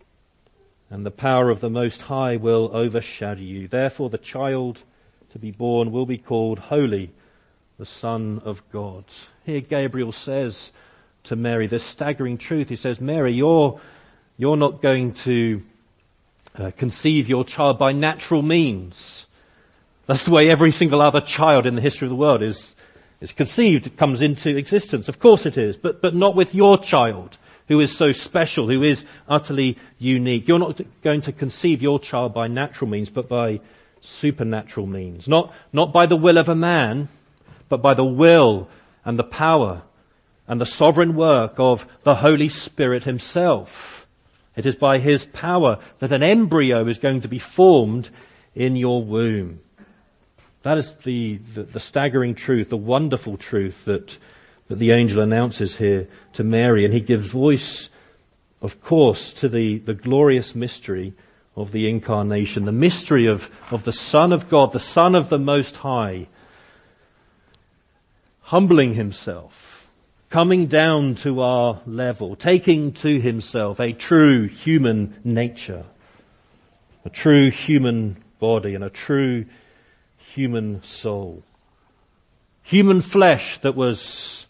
and 0.91 1.05
the 1.05 1.09
power 1.09 1.49
of 1.49 1.61
the 1.61 1.69
Most 1.69 2.01
High 2.03 2.35
will 2.35 2.69
overshadow 2.73 3.39
you. 3.39 3.67
Therefore 3.69 4.09
the 4.09 4.17
child 4.17 4.83
to 5.31 5.39
be 5.39 5.49
born 5.49 5.91
will 5.91 6.05
be 6.05 6.17
called 6.17 6.59
Holy, 6.59 7.11
the 7.77 7.85
Son 7.85 8.41
of 8.43 8.61
God. 8.71 9.05
Here 9.45 9.61
Gabriel 9.61 10.11
says 10.11 10.71
to 11.23 11.37
Mary 11.37 11.67
this 11.67 11.85
staggering 11.85 12.37
truth. 12.37 12.67
He 12.67 12.75
says, 12.75 12.99
Mary, 12.99 13.31
you're, 13.31 13.79
you're 14.37 14.57
not 14.57 14.81
going 14.81 15.13
to 15.13 15.63
uh, 16.57 16.71
conceive 16.75 17.29
your 17.29 17.45
child 17.45 17.79
by 17.79 17.93
natural 17.93 18.41
means. 18.41 19.25
That's 20.07 20.25
the 20.25 20.31
way 20.31 20.49
every 20.49 20.73
single 20.73 21.01
other 21.01 21.21
child 21.21 21.65
in 21.65 21.75
the 21.75 21.81
history 21.81 22.07
of 22.07 22.09
the 22.09 22.17
world 22.17 22.41
is, 22.43 22.75
it's 23.21 23.31
conceived, 23.31 23.85
it 23.87 23.97
comes 23.97 24.21
into 24.21 24.57
existence. 24.57 25.07
Of 25.07 25.19
course 25.19 25.45
it 25.45 25.57
is, 25.57 25.77
but, 25.77 26.01
but 26.01 26.15
not 26.15 26.35
with 26.35 26.55
your 26.55 26.77
child 26.79 27.37
who 27.67 27.79
is 27.79 27.95
so 27.95 28.11
special, 28.11 28.67
who 28.67 28.83
is 28.83 29.05
utterly 29.29 29.77
unique. 29.97 30.47
You're 30.47 30.59
not 30.59 30.81
going 31.03 31.21
to 31.21 31.31
conceive 31.31 31.81
your 31.81 31.99
child 31.99 32.33
by 32.33 32.47
natural 32.47 32.89
means, 32.89 33.09
but 33.09 33.29
by 33.29 33.61
supernatural 34.01 34.87
means. 34.87 35.27
Not, 35.27 35.53
not 35.71 35.93
by 35.93 36.07
the 36.07 36.17
will 36.17 36.37
of 36.37 36.49
a 36.49 36.55
man, 36.55 37.07
but 37.69 37.81
by 37.81 37.93
the 37.93 38.03
will 38.03 38.67
and 39.05 39.17
the 39.17 39.23
power 39.23 39.83
and 40.47 40.59
the 40.59 40.65
sovereign 40.65 41.15
work 41.15 41.53
of 41.59 41.87
the 42.03 42.15
Holy 42.15 42.49
Spirit 42.49 43.05
himself. 43.05 44.07
It 44.55 44.65
is 44.65 44.75
by 44.75 44.97
his 44.97 45.25
power 45.27 45.79
that 45.99 46.11
an 46.11 46.23
embryo 46.23 46.87
is 46.87 46.97
going 46.97 47.21
to 47.21 47.29
be 47.29 47.39
formed 47.39 48.09
in 48.53 48.75
your 48.75 49.01
womb. 49.03 49.61
That 50.63 50.77
is 50.77 50.93
the, 51.03 51.37
the, 51.55 51.63
the, 51.63 51.79
staggering 51.79 52.35
truth, 52.35 52.69
the 52.69 52.77
wonderful 52.77 53.37
truth 53.37 53.85
that, 53.85 54.17
that 54.67 54.77
the 54.77 54.91
angel 54.91 55.21
announces 55.21 55.77
here 55.77 56.07
to 56.33 56.43
Mary. 56.43 56.85
And 56.85 56.93
he 56.93 57.01
gives 57.01 57.29
voice, 57.29 57.89
of 58.61 58.81
course, 58.81 59.33
to 59.33 59.49
the, 59.49 59.79
the 59.79 59.95
glorious 59.95 60.53
mystery 60.53 61.13
of 61.55 61.71
the 61.71 61.89
incarnation, 61.89 62.65
the 62.65 62.71
mystery 62.71 63.25
of, 63.25 63.49
of 63.71 63.83
the 63.83 63.91
Son 63.91 64.31
of 64.31 64.49
God, 64.49 64.71
the 64.71 64.79
Son 64.79 65.15
of 65.15 65.29
the 65.29 65.39
Most 65.39 65.77
High, 65.77 66.27
humbling 68.41 68.93
himself, 68.93 69.89
coming 70.29 70.67
down 70.67 71.15
to 71.15 71.41
our 71.41 71.81
level, 71.87 72.35
taking 72.35 72.93
to 72.93 73.19
himself 73.19 73.79
a 73.79 73.93
true 73.93 74.47
human 74.47 75.19
nature, 75.23 75.85
a 77.03 77.09
true 77.09 77.49
human 77.49 78.23
body 78.39 78.75
and 78.75 78.83
a 78.83 78.89
true 78.89 79.45
human 80.33 80.81
soul. 80.83 81.43
Human 82.63 83.01
flesh 83.01 83.59
that 83.59 83.75
was, 83.75 84.45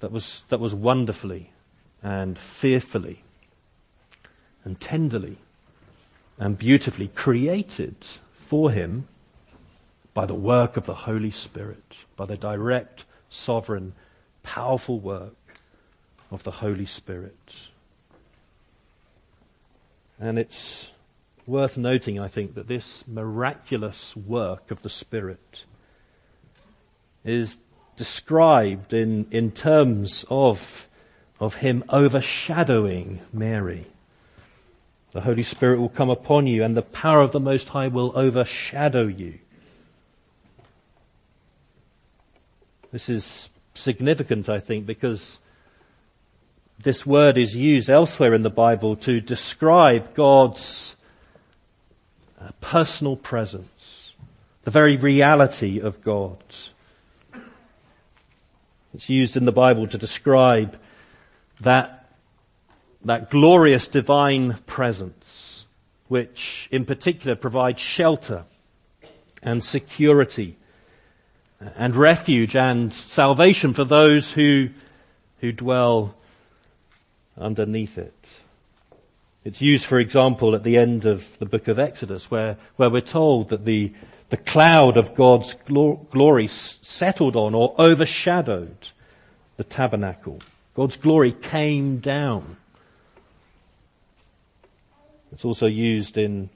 that 0.00 0.10
was, 0.10 0.44
that 0.48 0.60
was 0.60 0.74
wonderfully 0.74 1.52
and 2.02 2.38
fearfully 2.38 3.22
and 4.64 4.80
tenderly 4.80 5.38
and 6.38 6.58
beautifully 6.58 7.08
created 7.08 7.96
for 8.34 8.70
him 8.70 9.06
by 10.14 10.26
the 10.26 10.34
work 10.34 10.76
of 10.76 10.86
the 10.86 10.94
Holy 10.94 11.30
Spirit, 11.30 11.96
by 12.16 12.26
the 12.26 12.36
direct, 12.36 13.04
sovereign, 13.28 13.92
powerful 14.42 14.98
work 14.98 15.34
of 16.30 16.42
the 16.42 16.50
Holy 16.50 16.86
Spirit. 16.86 17.54
And 20.18 20.38
it's 20.38 20.91
worth 21.46 21.76
noting, 21.76 22.18
I 22.18 22.28
think, 22.28 22.54
that 22.54 22.68
this 22.68 23.04
miraculous 23.06 24.16
work 24.16 24.70
of 24.70 24.82
the 24.82 24.88
Spirit 24.88 25.64
is 27.24 27.58
described 27.96 28.92
in, 28.92 29.26
in 29.30 29.50
terms 29.50 30.24
of, 30.30 30.88
of 31.40 31.56
Him 31.56 31.84
overshadowing 31.88 33.20
Mary. 33.32 33.86
The 35.12 35.20
Holy 35.20 35.42
Spirit 35.42 35.78
will 35.78 35.88
come 35.88 36.10
upon 36.10 36.46
you 36.46 36.64
and 36.64 36.76
the 36.76 36.82
power 36.82 37.20
of 37.20 37.32
the 37.32 37.40
Most 37.40 37.68
High 37.68 37.88
will 37.88 38.12
overshadow 38.16 39.06
you. 39.06 39.38
This 42.92 43.08
is 43.08 43.50
significant, 43.74 44.48
I 44.48 44.58
think, 44.58 44.86
because 44.86 45.38
this 46.78 47.06
word 47.06 47.36
is 47.36 47.54
used 47.54 47.88
elsewhere 47.88 48.34
in 48.34 48.42
the 48.42 48.50
Bible 48.50 48.96
to 48.96 49.20
describe 49.20 50.14
God's 50.14 50.96
personal 52.60 53.16
presence, 53.16 54.12
the 54.64 54.70
very 54.70 54.96
reality 54.96 55.80
of 55.80 56.02
God. 56.02 56.42
It's 58.94 59.08
used 59.08 59.36
in 59.36 59.44
the 59.44 59.52
Bible 59.52 59.86
to 59.88 59.98
describe 59.98 60.78
that, 61.60 62.10
that 63.04 63.30
glorious 63.30 63.88
divine 63.88 64.58
presence, 64.66 65.64
which 66.08 66.68
in 66.70 66.84
particular 66.84 67.36
provides 67.36 67.80
shelter 67.80 68.44
and 69.42 69.62
security 69.62 70.56
and 71.76 71.96
refuge 71.96 72.56
and 72.56 72.92
salvation 72.92 73.72
for 73.72 73.84
those 73.84 74.30
who, 74.32 74.68
who 75.40 75.52
dwell 75.52 76.14
underneath 77.38 77.98
it. 77.98 78.41
It's 79.44 79.60
used, 79.60 79.86
for 79.86 79.98
example, 79.98 80.54
at 80.54 80.62
the 80.62 80.76
end 80.76 81.04
of 81.04 81.38
the 81.38 81.46
book 81.46 81.66
of 81.66 81.78
Exodus 81.78 82.30
where, 82.30 82.56
where 82.76 82.90
we're 82.90 83.00
told 83.00 83.48
that 83.48 83.64
the, 83.64 83.92
the 84.28 84.36
cloud 84.36 84.96
of 84.96 85.16
God's 85.16 85.56
glory 85.64 86.46
settled 86.46 87.34
on 87.34 87.52
or 87.52 87.74
overshadowed 87.76 88.88
the 89.56 89.64
tabernacle. 89.64 90.38
God's 90.74 90.96
glory 90.96 91.32
came 91.32 91.98
down. 91.98 92.56
It's 95.32 95.44
also 95.44 95.66
used 95.66 96.16
in, 96.16 96.48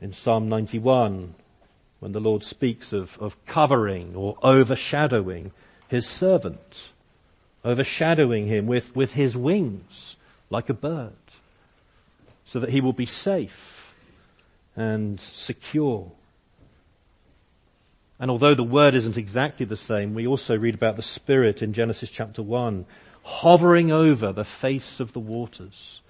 in 0.00 0.12
Psalm 0.12 0.48
91 0.48 1.34
when 1.98 2.12
the 2.12 2.20
Lord 2.20 2.44
speaks 2.44 2.92
of, 2.92 3.18
of 3.18 3.44
covering 3.44 4.14
or 4.14 4.36
overshadowing 4.44 5.50
his 5.88 6.06
servant, 6.06 6.90
overshadowing 7.64 8.46
him 8.46 8.68
with, 8.68 8.94
with 8.94 9.14
his 9.14 9.36
wings 9.36 10.16
like 10.48 10.68
a 10.68 10.74
bird 10.74 11.12
so 12.48 12.58
that 12.60 12.70
he 12.70 12.80
will 12.80 12.94
be 12.94 13.04
safe 13.04 13.94
and 14.74 15.20
secure. 15.20 16.10
And 18.18 18.30
although 18.30 18.54
the 18.54 18.64
word 18.64 18.94
isn't 18.94 19.18
exactly 19.18 19.66
the 19.66 19.76
same, 19.76 20.14
we 20.14 20.26
also 20.26 20.56
read 20.56 20.74
about 20.74 20.96
the 20.96 21.02
Spirit 21.02 21.60
in 21.60 21.74
Genesis 21.74 22.08
chapter 22.08 22.42
1, 22.42 22.86
hovering 23.22 23.92
over 23.92 24.32
the 24.32 24.46
face 24.46 24.98
of 24.98 25.12
the 25.12 25.20
waters, 25.20 26.00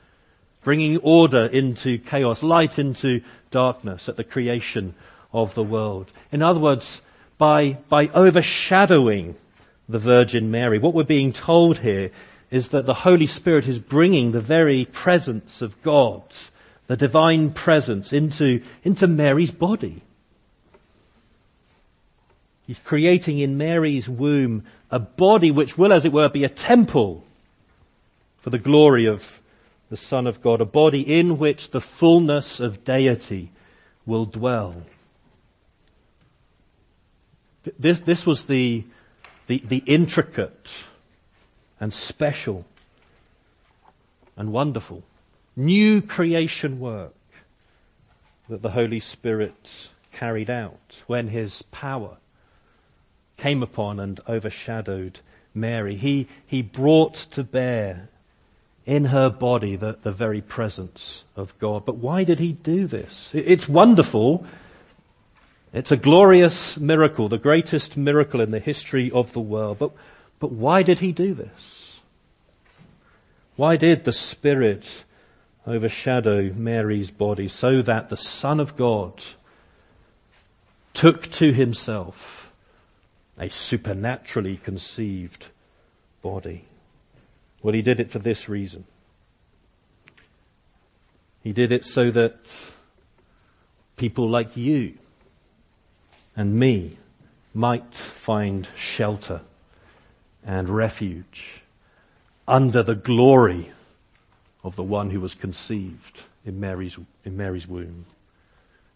bringing 0.62 0.98
order 0.98 1.46
into 1.46 1.98
chaos, 1.98 2.40
light 2.40 2.78
into 2.78 3.20
darkness 3.50 4.08
at 4.08 4.16
the 4.16 4.22
creation 4.22 4.94
of 5.32 5.56
the 5.56 5.64
world. 5.64 6.12
In 6.30 6.40
other 6.40 6.60
words, 6.60 7.02
by, 7.36 7.78
by 7.88 8.10
overshadowing 8.14 9.34
the 9.88 9.98
Virgin 9.98 10.52
Mary, 10.52 10.78
what 10.78 10.94
we're 10.94 11.02
being 11.02 11.32
told 11.32 11.80
here 11.80 12.12
is 12.50 12.70
that 12.70 12.86
the 12.86 12.94
Holy 12.94 13.26
Spirit 13.26 13.66
is 13.66 13.78
bringing 13.78 14.32
the 14.32 14.40
very 14.40 14.84
presence 14.86 15.60
of 15.60 15.80
God, 15.82 16.22
the 16.86 16.96
divine 16.96 17.50
presence 17.52 18.12
into, 18.12 18.62
into 18.82 19.06
Mary's 19.06 19.50
body. 19.50 20.02
He's 22.66 22.78
creating 22.78 23.38
in 23.38 23.58
Mary's 23.58 24.08
womb 24.08 24.64
a 24.90 24.98
body 24.98 25.50
which 25.50 25.76
will, 25.76 25.92
as 25.92 26.04
it 26.04 26.12
were, 26.12 26.28
be 26.28 26.44
a 26.44 26.48
temple 26.48 27.24
for 28.40 28.50
the 28.50 28.58
glory 28.58 29.06
of 29.06 29.42
the 29.90 29.96
Son 29.96 30.26
of 30.26 30.42
God, 30.42 30.60
a 30.60 30.66
body 30.66 31.00
in 31.00 31.38
which 31.38 31.70
the 31.70 31.80
fullness 31.80 32.60
of 32.60 32.84
deity 32.84 33.50
will 34.04 34.26
dwell. 34.26 34.82
This, 37.78 38.00
this 38.00 38.26
was 38.26 38.44
the, 38.44 38.84
the, 39.46 39.62
the 39.66 39.82
intricate 39.86 40.68
and 41.80 41.92
special 41.92 42.64
and 44.36 44.52
wonderful 44.52 45.02
new 45.58 46.00
creation 46.00 46.78
work 46.78 47.14
that 48.48 48.62
the 48.62 48.70
Holy 48.70 49.00
Spirit 49.00 49.88
carried 50.12 50.48
out 50.48 51.02
when 51.06 51.28
His 51.28 51.62
power 51.62 52.16
came 53.36 53.62
upon 53.62 54.00
and 54.00 54.20
overshadowed 54.28 55.20
Mary. 55.54 55.96
He, 55.96 56.28
he 56.46 56.62
brought 56.62 57.14
to 57.32 57.42
bear 57.42 58.08
in 58.86 59.06
her 59.06 59.28
body 59.28 59.76
the, 59.76 59.98
the 60.02 60.12
very 60.12 60.40
presence 60.40 61.24
of 61.36 61.56
God. 61.58 61.84
But 61.84 61.96
why 61.96 62.24
did 62.24 62.38
he 62.38 62.52
do 62.52 62.86
this? 62.86 63.30
It's 63.34 63.68
wonderful. 63.68 64.46
It's 65.74 65.92
a 65.92 65.96
glorious 65.96 66.78
miracle, 66.78 67.28
the 67.28 67.36
greatest 67.36 67.96
miracle 67.96 68.40
in 68.40 68.50
the 68.50 68.60
history 68.60 69.10
of 69.10 69.32
the 69.34 69.40
world. 69.40 69.78
But, 69.78 69.90
but 70.38 70.52
why 70.52 70.82
did 70.82 71.00
he 71.00 71.12
do 71.12 71.34
this? 71.34 71.98
Why 73.56 73.76
did 73.76 74.04
the 74.04 74.12
Spirit 74.12 74.84
overshadow 75.66 76.52
Mary's 76.54 77.10
body 77.10 77.48
so 77.48 77.82
that 77.82 78.08
the 78.08 78.16
Son 78.16 78.60
of 78.60 78.76
God 78.76 79.22
took 80.94 81.30
to 81.32 81.52
himself 81.52 82.52
a 83.38 83.48
supernaturally 83.48 84.56
conceived 84.56 85.46
body. 86.22 86.64
Well, 87.62 87.74
he 87.74 87.82
did 87.82 88.00
it 88.00 88.10
for 88.10 88.18
this 88.18 88.48
reason. 88.48 88.84
He 91.42 91.52
did 91.52 91.70
it 91.70 91.84
so 91.84 92.10
that 92.10 92.36
people 93.96 94.28
like 94.28 94.56
you 94.56 94.94
and 96.36 96.58
me 96.58 96.96
might 97.54 97.94
find 97.94 98.66
shelter 98.76 99.40
and 100.44 100.68
refuge 100.68 101.62
under 102.46 102.82
the 102.82 102.94
glory 102.94 103.72
of 104.64 104.76
the 104.76 104.82
one 104.82 105.10
who 105.10 105.20
was 105.20 105.34
conceived 105.34 106.22
in 106.44 106.58
Mary's, 106.60 106.96
in 107.24 107.36
Mary's 107.36 107.66
womb. 107.66 108.06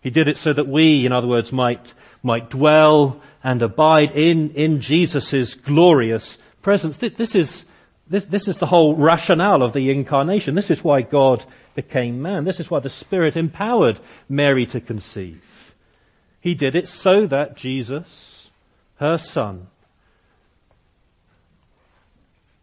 He 0.00 0.10
did 0.10 0.26
it 0.26 0.36
so 0.36 0.52
that 0.52 0.66
we, 0.66 1.06
in 1.06 1.12
other 1.12 1.28
words, 1.28 1.52
might, 1.52 1.94
might 2.22 2.50
dwell 2.50 3.20
and 3.44 3.62
abide 3.62 4.10
in, 4.12 4.50
in 4.50 4.80
Jesus' 4.80 5.54
glorious 5.54 6.38
presence. 6.60 6.96
This 6.96 7.34
is, 7.34 7.64
this, 8.08 8.24
this 8.24 8.48
is 8.48 8.56
the 8.56 8.66
whole 8.66 8.96
rationale 8.96 9.62
of 9.62 9.72
the 9.72 9.90
incarnation. 9.90 10.56
This 10.56 10.70
is 10.70 10.82
why 10.82 11.02
God 11.02 11.44
became 11.76 12.20
man. 12.20 12.44
This 12.44 12.58
is 12.58 12.70
why 12.70 12.80
the 12.80 12.90
Spirit 12.90 13.36
empowered 13.36 14.00
Mary 14.28 14.66
to 14.66 14.80
conceive. 14.80 15.74
He 16.40 16.56
did 16.56 16.74
it 16.74 16.88
so 16.88 17.26
that 17.26 17.56
Jesus, 17.56 18.50
her 18.96 19.18
son, 19.18 19.68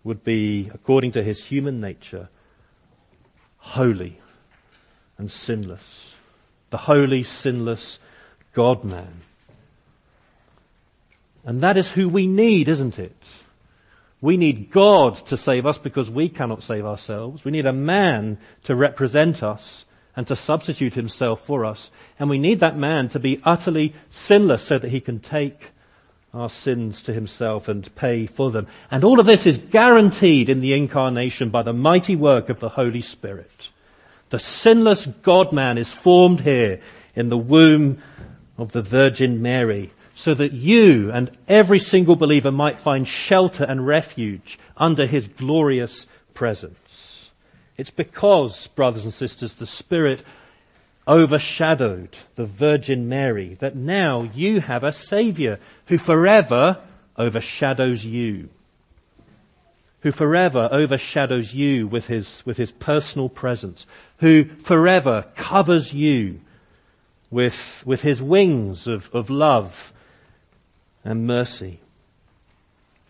would 0.03 0.23
be, 0.23 0.69
according 0.73 1.11
to 1.13 1.23
his 1.23 1.43
human 1.45 1.81
nature, 1.81 2.29
holy 3.57 4.19
and 5.17 5.29
sinless 5.29 6.13
the 6.69 6.77
holy, 6.77 7.23
sinless 7.23 7.99
God-man. 8.53 9.21
And 11.43 11.61
that 11.61 11.77
is 11.77 11.91
who 11.91 12.09
we 12.09 12.27
need, 12.27 12.67
isn't 12.67 12.99
it? 12.99 13.15
We 14.21 14.37
need 14.37 14.69
God 14.69 15.15
to 15.27 15.37
save 15.37 15.65
us 15.65 15.77
because 15.77 16.09
we 16.09 16.27
cannot 16.29 16.61
save 16.61 16.85
ourselves. 16.85 17.45
We 17.45 17.51
need 17.51 17.65
a 17.65 17.73
man 17.73 18.37
to 18.63 18.75
represent 18.75 19.41
us 19.41 19.85
and 20.15 20.27
to 20.27 20.35
substitute 20.35 20.95
himself 20.95 21.45
for 21.45 21.65
us. 21.65 21.89
And 22.19 22.29
we 22.29 22.37
need 22.37 22.59
that 22.59 22.77
man 22.77 23.07
to 23.09 23.19
be 23.19 23.41
utterly 23.45 23.93
sinless 24.09 24.63
so 24.63 24.77
that 24.77 24.89
he 24.89 24.99
can 24.99 25.19
take 25.19 25.71
our 26.33 26.49
sins 26.49 27.01
to 27.03 27.13
himself 27.13 27.67
and 27.67 27.93
pay 27.95 28.25
for 28.25 28.51
them. 28.51 28.67
And 28.91 29.03
all 29.03 29.19
of 29.19 29.25
this 29.25 29.45
is 29.45 29.57
guaranteed 29.57 30.49
in 30.49 30.61
the 30.61 30.73
incarnation 30.73 31.49
by 31.49 31.63
the 31.63 31.73
mighty 31.73 32.15
work 32.15 32.49
of 32.49 32.59
the 32.59 32.69
Holy 32.69 33.01
Spirit. 33.01 33.69
The 34.29 34.39
sinless 34.39 35.07
God-man 35.07 35.77
is 35.77 35.91
formed 35.91 36.41
here 36.41 36.81
in 37.15 37.29
the 37.29 37.37
womb 37.37 38.01
of 38.57 38.71
the 38.71 38.83
Virgin 38.83 39.41
Mary 39.41 39.91
so 40.13 40.33
that 40.33 40.51
you 40.51 41.11
and 41.11 41.31
every 41.47 41.79
single 41.79 42.15
believer 42.15 42.51
might 42.51 42.77
find 42.77 43.07
shelter 43.07 43.63
and 43.63 43.87
refuge 43.87 44.59
under 44.77 45.05
his 45.05 45.27
glorious 45.27 46.05
presence. 46.33 47.31
It's 47.77 47.89
because, 47.89 48.67
brothers 48.67 49.05
and 49.05 49.13
sisters, 49.13 49.53
the 49.53 49.65
Spirit 49.65 50.23
overshadowed 51.09 52.15
the 52.35 52.45
Virgin 52.45 53.09
Mary 53.09 53.55
that 53.55 53.75
now 53.75 54.21
you 54.21 54.61
have 54.61 54.83
a 54.83 54.93
Saviour 54.93 55.57
who 55.87 55.97
forever 55.97 56.77
overshadows 57.17 58.05
you. 58.05 58.49
Who 60.01 60.11
forever 60.11 60.69
overshadows 60.71 61.53
you 61.53 61.87
with 61.87 62.07
his, 62.07 62.43
with 62.45 62.57
his 62.57 62.71
personal 62.71 63.27
presence, 63.27 63.87
who 64.19 64.45
forever 64.63 65.25
covers 65.35 65.91
you 65.91 66.41
with, 67.31 67.83
with 67.85 68.03
his 68.03 68.21
wings 68.21 68.85
of, 68.85 69.09
of 69.11 69.29
love 69.29 69.91
and 71.03 71.25
mercy. 71.25 71.79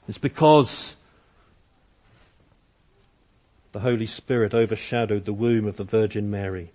It's 0.08 0.18
because 0.18 0.96
the 3.74 3.82
Holy 3.82 4.08
Spirit 4.08 4.54
overshadowed 4.54 5.26
the 5.26 5.34
womb 5.34 5.68
of 5.68 5.76
the 5.76 5.84
Virgin 5.84 6.32
Mary 6.32 6.72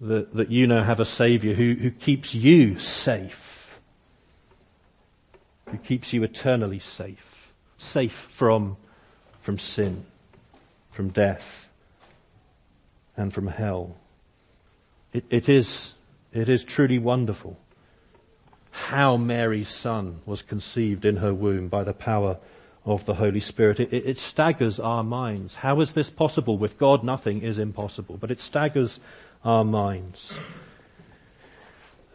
that, 0.00 0.34
that 0.34 0.50
you 0.50 0.66
now 0.66 0.82
have 0.82 1.00
a 1.00 1.04
Saviour 1.04 1.54
who, 1.54 1.74
who 1.74 1.90
keeps 1.90 2.34
you 2.34 2.78
safe, 2.78 3.78
who 5.70 5.78
keeps 5.78 6.12
you 6.12 6.22
eternally 6.22 6.78
safe 6.78 7.36
safe 7.78 8.28
from, 8.32 8.76
from 9.40 9.58
sin, 9.58 10.04
from 10.90 11.08
death, 11.08 11.68
and 13.16 13.32
from 13.32 13.46
hell. 13.46 13.96
It, 15.12 15.24
it 15.30 15.48
is, 15.48 15.94
it 16.32 16.48
is 16.48 16.64
truly 16.64 16.98
wonderful 16.98 17.58
how 18.70 19.16
Mary's 19.16 19.70
son 19.70 20.20
was 20.26 20.42
conceived 20.42 21.04
in 21.04 21.16
her 21.16 21.32
womb 21.32 21.68
by 21.68 21.82
the 21.82 21.94
power 21.94 22.36
of 22.84 23.06
the 23.06 23.14
Holy 23.14 23.40
Spirit. 23.40 23.80
It, 23.80 23.92
it, 23.92 24.06
it, 24.06 24.18
staggers 24.18 24.78
our 24.78 25.02
minds. 25.02 25.56
How 25.56 25.80
is 25.80 25.92
this 25.92 26.10
possible? 26.10 26.58
With 26.58 26.78
God, 26.78 27.02
nothing 27.02 27.42
is 27.42 27.58
impossible, 27.58 28.18
but 28.18 28.30
it 28.30 28.38
staggers 28.38 29.00
our 29.46 29.64
minds. 29.64 30.36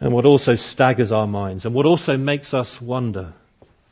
And 0.00 0.12
what 0.12 0.26
also 0.26 0.54
staggers 0.54 1.10
our 1.10 1.26
minds 1.26 1.64
and 1.64 1.74
what 1.74 1.86
also 1.86 2.16
makes 2.16 2.52
us 2.52 2.80
wonder 2.80 3.32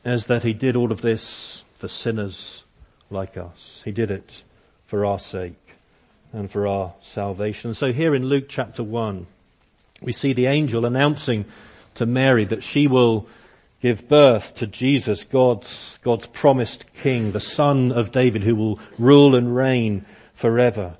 is 0.05 0.27
that 0.27 0.43
he 0.43 0.53
did 0.53 0.75
all 0.75 0.91
of 0.91 1.01
this 1.01 1.63
for 1.75 1.87
sinners 1.87 2.63
like 3.09 3.37
us. 3.37 3.81
He 3.83 3.91
did 3.91 4.11
it 4.11 4.43
for 4.85 5.05
our 5.05 5.17
sake 5.17 5.55
and 6.31 6.51
for 6.51 6.67
our 6.67 6.93
salvation. 7.01 7.73
So 7.73 7.91
here 7.91 8.13
in 8.13 8.25
Luke 8.25 8.45
chapter 8.47 8.83
1, 8.83 9.25
we 10.01 10.11
see 10.11 10.33
the 10.33 10.45
angel 10.45 10.85
announcing 10.85 11.45
to 11.95 12.05
Mary 12.05 12.45
that 12.45 12.63
she 12.63 12.87
will 12.87 13.27
give 13.81 14.07
birth 14.07 14.53
to 14.55 14.67
Jesus, 14.67 15.23
God's, 15.23 15.97
God's 16.03 16.27
promised 16.27 16.85
king, 16.93 17.31
the 17.31 17.39
son 17.39 17.91
of 17.91 18.11
David 18.11 18.43
who 18.43 18.55
will 18.55 18.79
rule 18.99 19.33
and 19.33 19.55
reign 19.55 20.05
forever. 20.35 20.97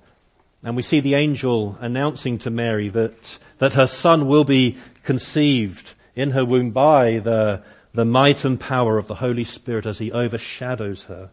And 0.63 0.75
we 0.75 0.83
see 0.83 0.99
the 0.99 1.15
angel 1.15 1.77
announcing 1.79 2.37
to 2.39 2.49
Mary 2.49 2.89
that, 2.89 3.37
that 3.57 3.73
her 3.73 3.87
son 3.87 4.27
will 4.27 4.43
be 4.43 4.77
conceived 5.03 5.95
in 6.15 6.31
her 6.31 6.45
womb 6.45 6.71
by 6.71 7.19
the, 7.19 7.63
the 7.93 8.05
might 8.05 8.45
and 8.45 8.59
power 8.59 8.97
of 8.97 9.07
the 9.07 9.15
Holy 9.15 9.43
Spirit 9.43 9.85
as 9.85 9.97
he 9.97 10.11
overshadows 10.11 11.03
her. 11.03 11.31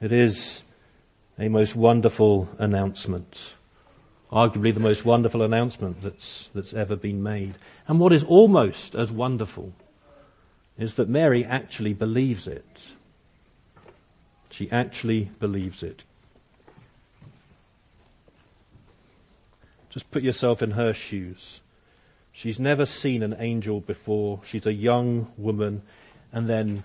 It 0.00 0.12
is 0.12 0.62
a 1.38 1.48
most 1.48 1.76
wonderful 1.76 2.48
announcement. 2.58 3.52
Arguably 4.32 4.74
the 4.74 4.80
most 4.80 5.04
wonderful 5.04 5.42
announcement 5.42 6.02
that's, 6.02 6.50
that's 6.54 6.74
ever 6.74 6.96
been 6.96 7.22
made. 7.22 7.54
And 7.86 8.00
what 8.00 8.12
is 8.12 8.24
almost 8.24 8.94
as 8.94 9.12
wonderful 9.12 9.72
is 10.76 10.94
that 10.94 11.08
Mary 11.08 11.44
actually 11.44 11.94
believes 11.94 12.46
it. 12.46 12.80
She 14.50 14.70
actually 14.70 15.30
believes 15.38 15.82
it. 15.82 16.02
Just 19.90 20.10
put 20.10 20.22
yourself 20.22 20.62
in 20.62 20.72
her 20.72 20.92
shoes. 20.92 21.60
She's 22.32 22.58
never 22.58 22.86
seen 22.86 23.22
an 23.22 23.36
angel 23.38 23.80
before. 23.80 24.40
She's 24.44 24.66
a 24.66 24.72
young 24.72 25.32
woman. 25.36 25.82
And 26.32 26.48
then 26.48 26.84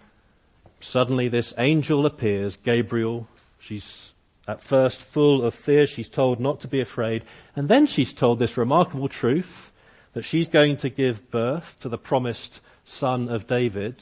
suddenly 0.80 1.28
this 1.28 1.54
angel 1.58 2.06
appears, 2.06 2.56
Gabriel. 2.56 3.28
She's 3.60 4.14
at 4.48 4.62
first 4.62 5.00
full 5.00 5.44
of 5.44 5.54
fear. 5.54 5.86
She's 5.86 6.10
told 6.10 6.40
not 6.40 6.60
to 6.62 6.68
be 6.68 6.80
afraid. 6.80 7.24
And 7.56 7.68
then 7.68 7.86
she's 7.86 8.14
told 8.14 8.40
this 8.40 8.58
remarkable 8.58 9.10
truth 9.10 9.72
that 10.14 10.24
she's 10.24 10.48
going 10.48 10.78
to 10.78 10.90
give 10.90 11.30
birth 11.30 11.78
to 11.82 11.90
the 11.90 11.98
promised 11.98 12.60
son 12.86 13.30
of 13.30 13.48
David. 13.48 13.96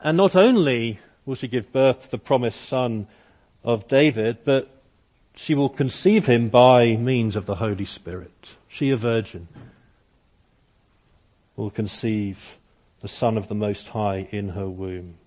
And 0.00 0.16
not 0.16 0.36
only 0.36 1.00
will 1.24 1.34
she 1.34 1.48
give 1.48 1.72
birth 1.72 2.04
to 2.04 2.10
the 2.10 2.18
promised 2.18 2.60
son 2.60 3.06
of 3.64 3.88
David, 3.88 4.38
but 4.44 4.75
she 5.36 5.54
will 5.54 5.68
conceive 5.68 6.26
him 6.26 6.48
by 6.48 6.96
means 6.96 7.36
of 7.36 7.46
the 7.46 7.56
Holy 7.56 7.84
Spirit. 7.84 8.48
She, 8.68 8.90
a 8.90 8.96
virgin, 8.96 9.48
will 11.54 11.70
conceive 11.70 12.56
the 13.00 13.08
Son 13.08 13.36
of 13.36 13.48
the 13.48 13.54
Most 13.54 13.88
High 13.88 14.28
in 14.32 14.50
her 14.50 14.68
womb. 14.68 15.18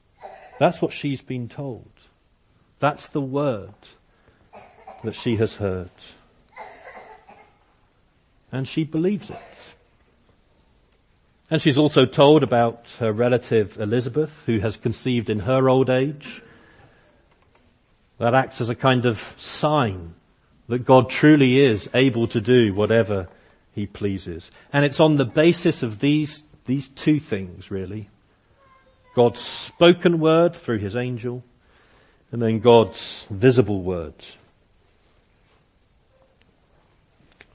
That's 0.59 0.81
what 0.81 0.91
she's 0.91 1.21
been 1.21 1.47
told. 1.47 1.91
That's 2.79 3.09
the 3.09 3.21
word 3.21 3.73
that 5.03 5.15
she 5.15 5.37
has 5.37 5.55
heard. 5.55 5.91
And 8.51 8.67
she 8.67 8.83
believes 8.83 9.29
it. 9.29 9.37
And 11.51 11.61
she's 11.61 11.77
also 11.77 12.05
told 12.05 12.43
about 12.43 12.87
her 12.99 13.11
relative 13.13 13.79
Elizabeth, 13.79 14.43
who 14.45 14.59
has 14.59 14.75
conceived 14.75 15.29
in 15.29 15.39
her 15.39 15.69
old 15.69 15.89
age. 15.89 16.41
That 18.19 18.35
acts 18.35 18.61
as 18.61 18.69
a 18.69 18.75
kind 18.75 19.05
of 19.05 19.33
sign 19.37 20.13
that 20.67 20.85
God 20.85 21.09
truly 21.09 21.59
is 21.59 21.89
able 21.93 22.27
to 22.27 22.39
do 22.39 22.73
whatever 22.73 23.27
he 23.73 23.87
pleases. 23.87 24.51
And 24.71 24.85
it's 24.85 24.99
on 24.99 25.17
the 25.17 25.25
basis 25.25 25.81
of 25.81 25.99
these, 25.99 26.43
these 26.65 26.87
two 26.89 27.19
things, 27.19 27.71
really. 27.71 28.09
God's 29.15 29.41
spoken 29.41 30.19
word 30.19 30.55
through 30.55 30.77
his 30.77 30.95
angel, 30.95 31.43
and 32.31 32.41
then 32.41 32.59
God's 32.59 33.25
visible 33.31 33.81
word. 33.81 34.13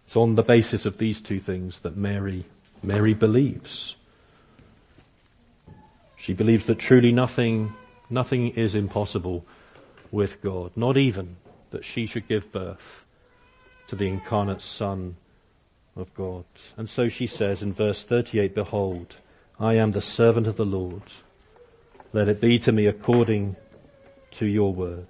It's 0.04 0.16
on 0.16 0.34
the 0.34 0.42
basis 0.42 0.84
of 0.84 0.98
these 0.98 1.20
two 1.20 1.38
things 1.38 1.80
that 1.80 1.96
Mary 1.96 2.44
Mary 2.84 3.14
believes. 3.14 3.96
She 6.16 6.34
believes 6.34 6.66
that 6.66 6.78
truly 6.78 7.12
nothing, 7.12 7.72
nothing 8.10 8.50
is 8.50 8.74
impossible 8.74 9.44
with 10.14 10.40
God, 10.40 10.70
not 10.76 10.96
even 10.96 11.36
that 11.70 11.84
she 11.84 12.06
should 12.06 12.28
give 12.28 12.52
birth 12.52 13.04
to 13.88 13.96
the 13.96 14.08
incarnate 14.08 14.62
Son 14.62 15.16
of 15.96 16.14
God. 16.14 16.44
And 16.76 16.88
so 16.88 17.08
she 17.08 17.26
says 17.26 17.62
in 17.62 17.72
verse 17.72 18.04
38, 18.04 18.54
Behold, 18.54 19.16
I 19.58 19.74
am 19.74 19.90
the 19.90 20.00
servant 20.00 20.46
of 20.46 20.56
the 20.56 20.64
Lord. 20.64 21.02
Let 22.12 22.28
it 22.28 22.40
be 22.40 22.60
to 22.60 22.70
me 22.70 22.86
according 22.86 23.56
to 24.32 24.46
your 24.46 24.72
word. 24.72 25.08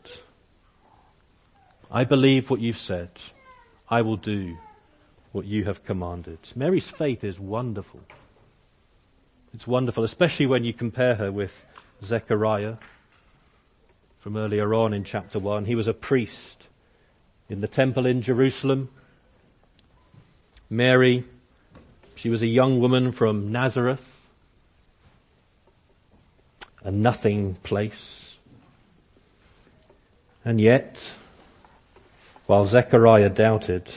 I 1.91 2.05
believe 2.05 2.49
what 2.49 2.61
you've 2.61 2.79
said. 2.79 3.11
I 3.91 4.01
will 4.01 4.17
do 4.17 4.57
what 5.33 5.45
you 5.45 5.65
have 5.65 5.85
commanded. 5.85 6.39
Mary's 6.57 6.89
faith 6.89 7.23
is 7.23 7.39
wonderful. 7.39 8.01
It's 9.53 9.67
wonderful, 9.67 10.03
especially 10.03 10.47
when 10.47 10.65
you 10.65 10.73
compare 10.73 11.17
her 11.17 11.31
with 11.31 11.65
Zechariah 12.03 12.77
from 14.25 14.39
earlier 14.39 14.73
on 14.73 14.95
in 14.95 15.05
chapter 15.05 15.39
1. 15.39 15.67
He 15.67 15.75
was 15.75 15.87
a 15.87 15.93
priest 15.93 16.67
in 17.51 17.61
the 17.61 17.69
temple 17.69 18.07
in 18.07 18.23
Jerusalem. 18.23 18.89
Mary, 20.71 21.25
she 22.15 22.31
was 22.31 22.41
a 22.41 22.47
young 22.47 22.81
woman 22.81 23.13
from 23.13 23.53
Nazareth, 23.53 24.27
a 26.83 26.91
nothing 26.91 27.57
place. 27.57 28.37
And 30.43 30.59
yet, 30.59 30.97
while 32.47 32.65
Zechariah 32.65 33.29
doubted, 33.29 33.91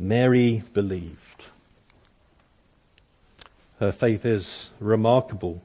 Mary 0.00 0.64
believed. 0.74 1.50
Her 3.78 3.92
faith 3.92 4.26
is 4.26 4.70
remarkable. 4.80 5.62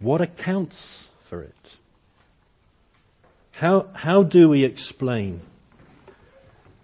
What 0.00 0.20
accounts 0.20 1.06
for 1.28 1.42
it? 1.42 1.54
How, 3.62 3.86
how 3.92 4.24
do 4.24 4.48
we 4.48 4.64
explain 4.64 5.40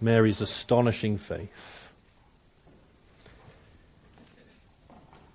Mary's 0.01 0.41
astonishing 0.41 1.19
faith? 1.19 1.91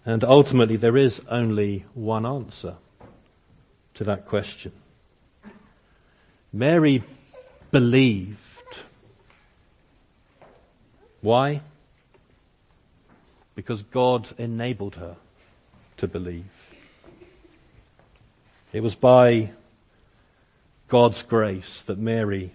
And 0.06 0.24
ultimately, 0.24 0.78
there 0.78 0.96
is 0.96 1.20
only 1.28 1.84
one 1.96 2.26
answer 2.26 2.76
to 3.96 4.06
that 4.06 4.26
question. 4.26 4.72
Mary 6.54 7.04
believed 7.72 8.38
why? 11.20 11.60
Because 13.54 13.82
God 13.84 14.30
enabled 14.38 14.96
her 14.96 15.18
to 15.98 16.08
believe. 16.08 16.46
It 18.72 18.82
was 18.82 18.96
by 18.96 19.52
God's 20.94 21.24
grace 21.24 21.82
that 21.88 21.98
Mary 21.98 22.52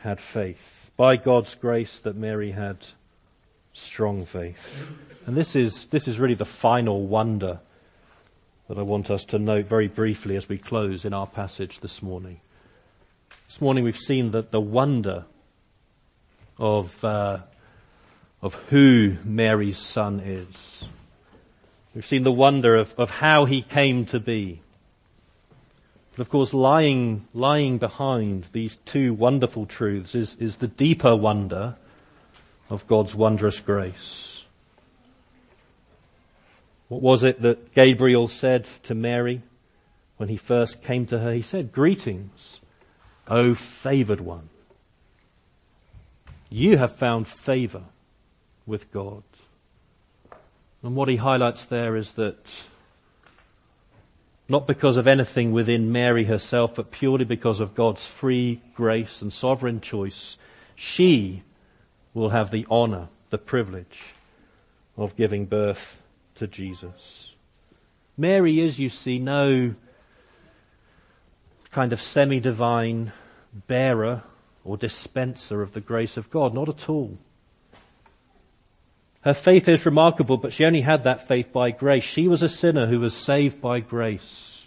had 0.00 0.20
faith. 0.20 0.90
By 0.98 1.16
God's 1.16 1.54
grace 1.54 1.98
that 2.00 2.14
Mary 2.14 2.50
had 2.50 2.76
strong 3.72 4.26
faith. 4.26 4.86
And 5.24 5.34
this 5.34 5.56
is, 5.56 5.86
this 5.86 6.06
is 6.06 6.18
really 6.18 6.34
the 6.34 6.44
final 6.44 7.06
wonder 7.06 7.60
that 8.68 8.76
I 8.76 8.82
want 8.82 9.10
us 9.10 9.24
to 9.24 9.38
note 9.38 9.64
very 9.64 9.88
briefly 9.88 10.36
as 10.36 10.46
we 10.46 10.58
close 10.58 11.06
in 11.06 11.14
our 11.14 11.26
passage 11.26 11.80
this 11.80 12.02
morning. 12.02 12.42
This 13.46 13.62
morning 13.62 13.82
we've 13.82 13.96
seen 13.96 14.32
that 14.32 14.50
the 14.50 14.60
wonder 14.60 15.24
of 16.58 17.02
uh, 17.02 17.38
of 18.42 18.52
who 18.68 19.16
Mary's 19.24 19.78
son 19.78 20.20
is. 20.20 20.84
We've 21.94 22.04
seen 22.04 22.24
the 22.24 22.30
wonder 22.30 22.76
of, 22.76 22.92
of 22.98 23.08
how 23.08 23.46
he 23.46 23.62
came 23.62 24.04
to 24.04 24.20
be. 24.20 24.60
But 26.18 26.26
of 26.26 26.30
course, 26.30 26.52
lying, 26.52 27.28
lying 27.32 27.78
behind 27.78 28.48
these 28.50 28.74
two 28.84 29.14
wonderful 29.14 29.66
truths 29.66 30.16
is, 30.16 30.34
is 30.40 30.56
the 30.56 30.66
deeper 30.66 31.14
wonder 31.14 31.76
of 32.68 32.84
God's 32.88 33.14
wondrous 33.14 33.60
grace. 33.60 34.42
What 36.88 37.02
was 37.02 37.22
it 37.22 37.40
that 37.42 37.72
Gabriel 37.72 38.26
said 38.26 38.64
to 38.82 38.96
Mary 38.96 39.42
when 40.16 40.28
he 40.28 40.36
first 40.36 40.82
came 40.82 41.06
to 41.06 41.20
her? 41.20 41.32
He 41.32 41.40
said, 41.40 41.70
greetings, 41.70 42.58
O 43.28 43.54
favored 43.54 44.20
one. 44.20 44.48
You 46.50 46.78
have 46.78 46.96
found 46.96 47.28
favor 47.28 47.84
with 48.66 48.90
God. 48.90 49.22
And 50.82 50.96
what 50.96 51.08
he 51.08 51.14
highlights 51.14 51.64
there 51.64 51.94
is 51.94 52.10
that 52.14 52.64
not 54.48 54.66
because 54.66 54.96
of 54.96 55.06
anything 55.06 55.52
within 55.52 55.92
Mary 55.92 56.24
herself, 56.24 56.74
but 56.74 56.90
purely 56.90 57.24
because 57.24 57.60
of 57.60 57.74
God's 57.74 58.06
free 58.06 58.62
grace 58.74 59.20
and 59.20 59.32
sovereign 59.32 59.80
choice, 59.80 60.36
she 60.74 61.42
will 62.14 62.30
have 62.30 62.50
the 62.50 62.66
honor, 62.70 63.08
the 63.30 63.38
privilege 63.38 64.14
of 64.96 65.16
giving 65.16 65.44
birth 65.44 66.02
to 66.36 66.46
Jesus. 66.46 67.32
Mary 68.16 68.60
is, 68.60 68.78
you 68.78 68.88
see, 68.88 69.18
no 69.18 69.74
kind 71.70 71.92
of 71.92 72.00
semi-divine 72.00 73.12
bearer 73.66 74.22
or 74.64 74.76
dispenser 74.76 75.62
of 75.62 75.72
the 75.72 75.80
grace 75.80 76.16
of 76.16 76.30
God, 76.30 76.54
not 76.54 76.68
at 76.68 76.88
all. 76.88 77.18
Her 79.28 79.34
faith 79.34 79.68
is 79.68 79.84
remarkable, 79.84 80.38
but 80.38 80.54
she 80.54 80.64
only 80.64 80.80
had 80.80 81.04
that 81.04 81.28
faith 81.28 81.52
by 81.52 81.70
grace. 81.70 82.02
She 82.02 82.28
was 82.28 82.40
a 82.40 82.48
sinner 82.48 82.86
who 82.86 82.98
was 82.98 83.12
saved 83.12 83.60
by 83.60 83.80
grace. 83.80 84.66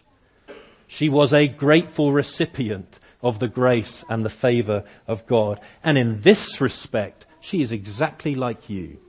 She 0.85 1.09
was 1.09 1.33
a 1.33 1.47
grateful 1.47 2.13
recipient 2.13 2.99
of 3.23 3.39
the 3.39 3.47
grace 3.47 4.03
and 4.07 4.23
the 4.23 4.29
favor 4.29 4.83
of 5.07 5.25
God. 5.25 5.59
And 5.83 5.97
in 5.97 6.21
this 6.21 6.61
respect, 6.61 7.25
she 7.39 7.63
is 7.63 7.71
exactly 7.71 8.35
like 8.35 8.69
you. 8.69 8.99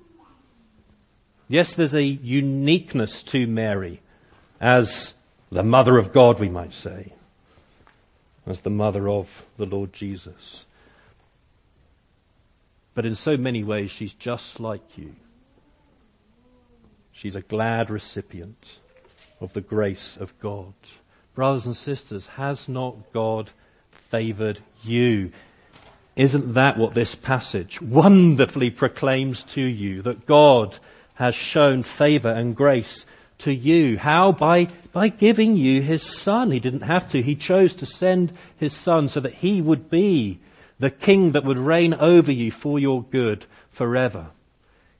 Yes, 1.48 1.74
there's 1.74 1.92
a 1.92 2.02
uniqueness 2.02 3.22
to 3.24 3.46
Mary 3.46 4.00
as 4.58 5.12
the 5.50 5.62
mother 5.62 5.98
of 5.98 6.14
God, 6.14 6.40
we 6.40 6.48
might 6.48 6.72
say, 6.72 7.12
as 8.46 8.62
the 8.62 8.70
mother 8.70 9.06
of 9.06 9.44
the 9.58 9.66
Lord 9.66 9.92
Jesus. 9.92 10.64
But 12.94 13.04
in 13.04 13.14
so 13.14 13.36
many 13.36 13.62
ways, 13.62 13.90
she's 13.90 14.14
just 14.14 14.58
like 14.58 14.96
you. 14.96 15.14
She's 17.22 17.36
a 17.36 17.40
glad 17.40 17.88
recipient 17.88 18.78
of 19.40 19.52
the 19.52 19.60
grace 19.60 20.16
of 20.16 20.36
God. 20.40 20.74
Brothers 21.36 21.66
and 21.66 21.76
sisters, 21.76 22.26
has 22.26 22.68
not 22.68 23.12
God 23.12 23.52
favored 23.92 24.58
you? 24.82 25.30
Isn't 26.16 26.54
that 26.54 26.76
what 26.76 26.94
this 26.94 27.14
passage 27.14 27.80
wonderfully 27.80 28.70
proclaims 28.70 29.44
to 29.54 29.60
you? 29.60 30.02
That 30.02 30.26
God 30.26 30.76
has 31.14 31.36
shown 31.36 31.84
favor 31.84 32.28
and 32.28 32.56
grace 32.56 33.06
to 33.38 33.54
you. 33.54 33.98
How? 33.98 34.32
By, 34.32 34.64
by 34.90 35.08
giving 35.08 35.56
you 35.56 35.80
his 35.80 36.02
son. 36.02 36.50
He 36.50 36.58
didn't 36.58 36.80
have 36.80 37.08
to. 37.12 37.22
He 37.22 37.36
chose 37.36 37.76
to 37.76 37.86
send 37.86 38.32
his 38.56 38.72
son 38.72 39.08
so 39.08 39.20
that 39.20 39.34
he 39.34 39.62
would 39.62 39.88
be 39.88 40.40
the 40.80 40.90
king 40.90 41.30
that 41.32 41.44
would 41.44 41.60
reign 41.60 41.94
over 41.94 42.32
you 42.32 42.50
for 42.50 42.80
your 42.80 43.00
good 43.00 43.46
forever. 43.70 44.30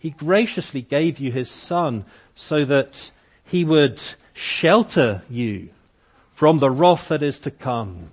He 0.02 0.10
graciously 0.10 0.82
gave 0.82 1.20
you 1.20 1.30
his 1.30 1.48
son 1.48 2.06
so 2.34 2.64
that 2.64 3.12
he 3.44 3.64
would 3.64 4.02
shelter 4.32 5.22
you 5.30 5.68
from 6.32 6.58
the 6.58 6.72
wrath 6.72 7.06
that 7.06 7.22
is 7.22 7.38
to 7.38 7.52
come 7.52 8.10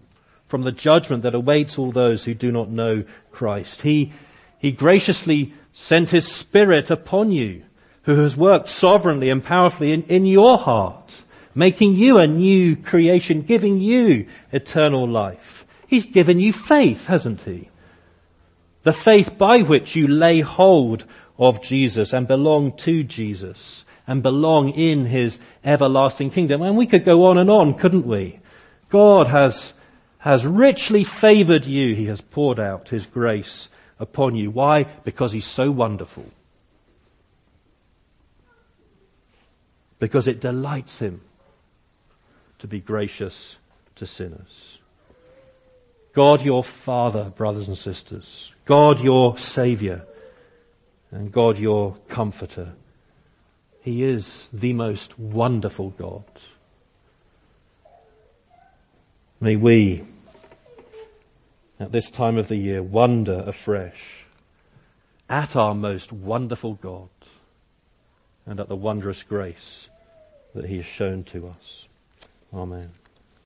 from 0.47 0.61
the 0.61 0.71
judgment 0.71 1.23
that 1.23 1.33
awaits 1.33 1.79
all 1.79 1.91
those 1.91 2.23
who 2.23 2.35
do 2.35 2.51
not 2.51 2.69
know 2.69 3.05
Christ. 3.31 3.81
He, 3.81 4.13
he 4.59 4.71
graciously 4.71 5.55
sent 5.73 6.11
his 6.11 6.27
spirit 6.27 6.91
upon 6.91 7.31
you, 7.31 7.63
who 8.03 8.17
has 8.17 8.37
worked 8.37 8.69
sovereignly 8.69 9.31
and 9.31 9.43
powerfully 9.43 9.91
in, 9.91 10.03
in 10.03 10.27
your 10.27 10.59
heart, 10.59 11.23
making 11.55 11.95
you 11.95 12.19
a 12.19 12.27
new 12.27 12.75
creation, 12.75 13.41
giving 13.41 13.79
you 13.79 14.27
eternal 14.51 15.07
life. 15.07 15.65
He's 15.87 16.05
given 16.05 16.39
you 16.39 16.53
faith, 16.53 17.07
hasn't 17.07 17.41
he? 17.41 17.69
The 18.83 18.93
faith 18.93 19.39
by 19.39 19.63
which 19.63 19.95
you 19.95 20.07
lay 20.07 20.41
hold 20.41 21.05
of 21.39 21.63
Jesus 21.63 22.13
and 22.13 22.27
belong 22.27 22.75
to 22.77 23.03
Jesus 23.03 23.85
and 24.05 24.21
belong 24.21 24.69
in 24.69 25.05
his 25.05 25.39
everlasting 25.63 26.29
kingdom. 26.29 26.61
And 26.61 26.77
we 26.77 26.85
could 26.85 27.05
go 27.05 27.25
on 27.25 27.37
and 27.37 27.49
on, 27.49 27.73
couldn't 27.75 28.05
we? 28.05 28.39
God 28.89 29.27
has 29.27 29.73
has 30.19 30.45
richly 30.45 31.03
favored 31.03 31.65
you. 31.65 31.95
He 31.95 32.05
has 32.07 32.21
poured 32.21 32.59
out 32.59 32.89
his 32.89 33.05
grace 33.05 33.69
upon 33.99 34.35
you. 34.35 34.51
Why? 34.51 34.83
Because 34.83 35.31
he's 35.31 35.45
so 35.45 35.71
wonderful. 35.71 36.25
Because 39.97 40.27
it 40.27 40.41
delights 40.41 40.99
him 40.99 41.21
to 42.59 42.67
be 42.67 42.79
gracious 42.79 43.57
to 43.95 44.05
sinners. 44.05 44.77
God 46.13 46.41
your 46.41 46.63
Father, 46.63 47.31
brothers 47.35 47.67
and 47.67 47.77
sisters. 47.77 48.51
God 48.65 48.99
your 48.99 49.37
Saviour. 49.37 50.05
And 51.11 51.31
God 51.31 51.57
your 51.57 51.95
Comforter. 52.07 52.73
He 53.81 54.03
is 54.03 54.49
the 54.53 54.73
most 54.73 55.17
wonderful 55.17 55.91
God. 55.91 56.23
May 59.39 59.55
we, 59.55 60.03
at 61.79 61.91
this 61.91 62.11
time 62.11 62.37
of 62.37 62.49
the 62.49 62.57
year, 62.57 62.83
wonder 62.83 63.43
afresh 63.47 64.25
at 65.29 65.55
our 65.55 65.73
most 65.73 66.11
wonderful 66.11 66.73
God 66.73 67.09
and 68.45 68.59
at 68.59 68.67
the 68.67 68.75
wondrous 68.75 69.23
grace 69.23 69.87
that 70.53 70.65
He 70.65 70.77
has 70.77 70.85
shown 70.85 71.23
to 71.25 71.47
us. 71.47 71.85
Amen. 72.53 72.91